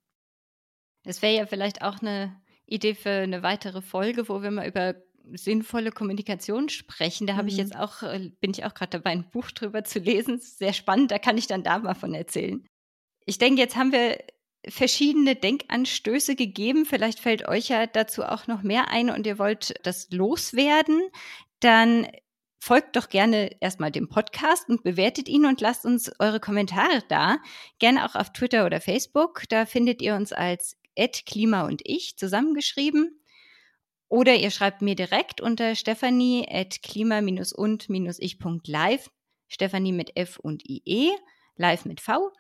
Das 1.05 1.23
wäre 1.23 1.35
ja 1.35 1.47
vielleicht 1.47 1.83
auch 1.83 2.01
eine 2.01 2.41
Idee 2.67 2.95
für 2.95 3.11
eine 3.11 3.43
weitere 3.43 3.83
Folge, 3.83 4.29
wo 4.29 4.43
wir 4.43 4.51
mal 4.51 4.67
über 4.67 4.95
sinnvolle 5.33 5.91
Kommunikation 5.91 6.69
sprechen. 6.69 7.27
Da 7.27 7.35
habe 7.35 7.45
mhm. 7.45 7.49
ich 7.49 7.57
jetzt 7.57 7.77
auch, 7.77 8.03
äh, 8.03 8.31
bin 8.41 8.51
ich 8.51 8.65
auch 8.65 8.75
gerade 8.75 8.91
dabei, 8.91 9.11
ein 9.11 9.31
Buch 9.31 9.51
drüber 9.51 9.85
zu 9.85 9.99
lesen. 9.99 10.39
Sehr 10.41 10.73
spannend, 10.73 11.11
da 11.11 11.19
kann 11.19 11.39
ich 11.39 11.47
dann 11.47 11.63
da 11.63 11.79
mal 11.79 11.95
von 11.95 12.15
erzählen. 12.15 12.67
Ich 13.27 13.39
denke, 13.39 13.61
jetzt 13.61 13.77
haben 13.77 13.93
wir 13.93 14.19
verschiedene 14.69 15.37
Denkanstöße 15.37 16.37
gegeben. 16.37 16.87
Vielleicht 16.87 17.21
fällt 17.21 17.47
euch 17.49 17.69
ja 17.69 17.87
dazu 17.87 18.25
auch 18.25 18.47
noch 18.47 18.63
mehr 18.63 18.89
ein 18.89 19.11
und 19.11 19.27
ihr 19.27 19.39
wollt 19.39 19.75
das 19.85 20.11
loswerden. 20.11 21.03
Dann 21.61 22.07
folgt 22.59 22.97
doch 22.97 23.11
gerne 23.11 23.51
erstmal 23.61 23.91
dem 23.91 24.09
Podcast 24.09 24.69
und 24.69 24.83
bewertet 24.83 25.29
ihn 25.29 25.45
und 25.45 25.61
lasst 25.61 25.85
uns 25.85 26.11
eure 26.19 26.41
Kommentare 26.41 27.03
da. 27.09 27.37
Gerne 27.79 28.07
auch 28.07 28.15
auf 28.15 28.33
Twitter 28.33 28.65
oder 28.65 28.81
Facebook. 28.81 29.43
Da 29.51 29.67
findet 29.67 30.01
ihr 30.01 30.15
uns 30.15 30.33
als 30.33 30.79
Klima 31.27 31.67
und 31.67 31.83
ich 31.85 32.17
zusammengeschrieben. 32.17 33.21
Oder 34.09 34.37
ihr 34.37 34.51
schreibt 34.51 34.81
mir 34.81 34.95
direkt 34.95 35.41
unter 35.41 35.75
stephanie 35.75 36.47
at 36.49 36.83
klima-und-ich.live. 36.83 39.11
Stephanie 39.49 39.93
mit 39.93 40.17
F 40.17 40.39
und 40.39 40.63
IE, 40.69 41.11
live 41.57 41.85
mit 41.85 42.01
V. 42.01 42.31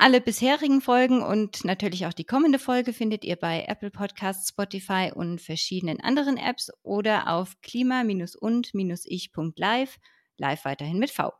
Alle 0.00 0.20
bisherigen 0.20 0.80
Folgen 0.80 1.24
und 1.24 1.64
natürlich 1.64 2.06
auch 2.06 2.12
die 2.12 2.24
kommende 2.24 2.60
Folge 2.60 2.92
findet 2.92 3.24
ihr 3.24 3.34
bei 3.34 3.64
Apple 3.66 3.90
Podcasts, 3.90 4.50
Spotify 4.50 5.10
und 5.12 5.40
verschiedenen 5.40 6.00
anderen 6.00 6.36
Apps 6.36 6.70
oder 6.84 7.26
auf 7.26 7.60
klima-und-ich.live, 7.62 9.96
live 10.36 10.64
weiterhin 10.64 11.00
mit 11.00 11.10
V. 11.10 11.32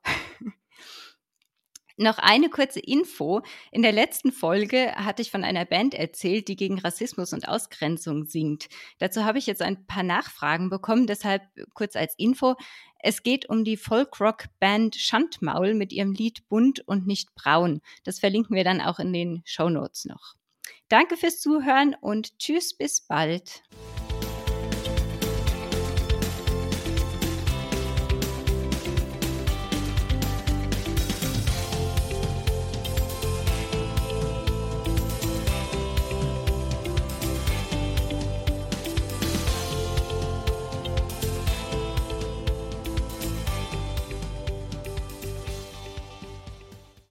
Noch 2.00 2.18
eine 2.18 2.48
kurze 2.48 2.78
Info. 2.78 3.42
In 3.72 3.82
der 3.82 3.90
letzten 3.90 4.30
Folge 4.30 4.94
hatte 4.94 5.20
ich 5.20 5.32
von 5.32 5.42
einer 5.42 5.64
Band 5.64 5.94
erzählt, 5.94 6.46
die 6.46 6.54
gegen 6.54 6.78
Rassismus 6.78 7.32
und 7.32 7.48
Ausgrenzung 7.48 8.24
singt. 8.24 8.68
Dazu 9.00 9.24
habe 9.24 9.38
ich 9.38 9.46
jetzt 9.46 9.62
ein 9.62 9.84
paar 9.84 10.04
Nachfragen 10.04 10.70
bekommen, 10.70 11.08
deshalb 11.08 11.42
kurz 11.74 11.96
als 11.96 12.14
Info. 12.16 12.54
Es 13.00 13.24
geht 13.24 13.48
um 13.48 13.64
die 13.64 13.76
Folkrock-Band 13.76 14.94
Schandmaul 14.94 15.74
mit 15.74 15.92
ihrem 15.92 16.12
Lied 16.12 16.48
Bunt 16.48 16.86
und 16.86 17.08
nicht 17.08 17.34
braun. 17.34 17.80
Das 18.04 18.20
verlinken 18.20 18.54
wir 18.54 18.62
dann 18.62 18.80
auch 18.80 19.00
in 19.00 19.12
den 19.12 19.42
Show 19.44 19.68
Notes 19.68 20.04
noch. 20.04 20.34
Danke 20.88 21.16
fürs 21.16 21.40
Zuhören 21.40 21.96
und 22.00 22.38
tschüss, 22.38 22.74
bis 22.74 23.00
bald. 23.00 23.64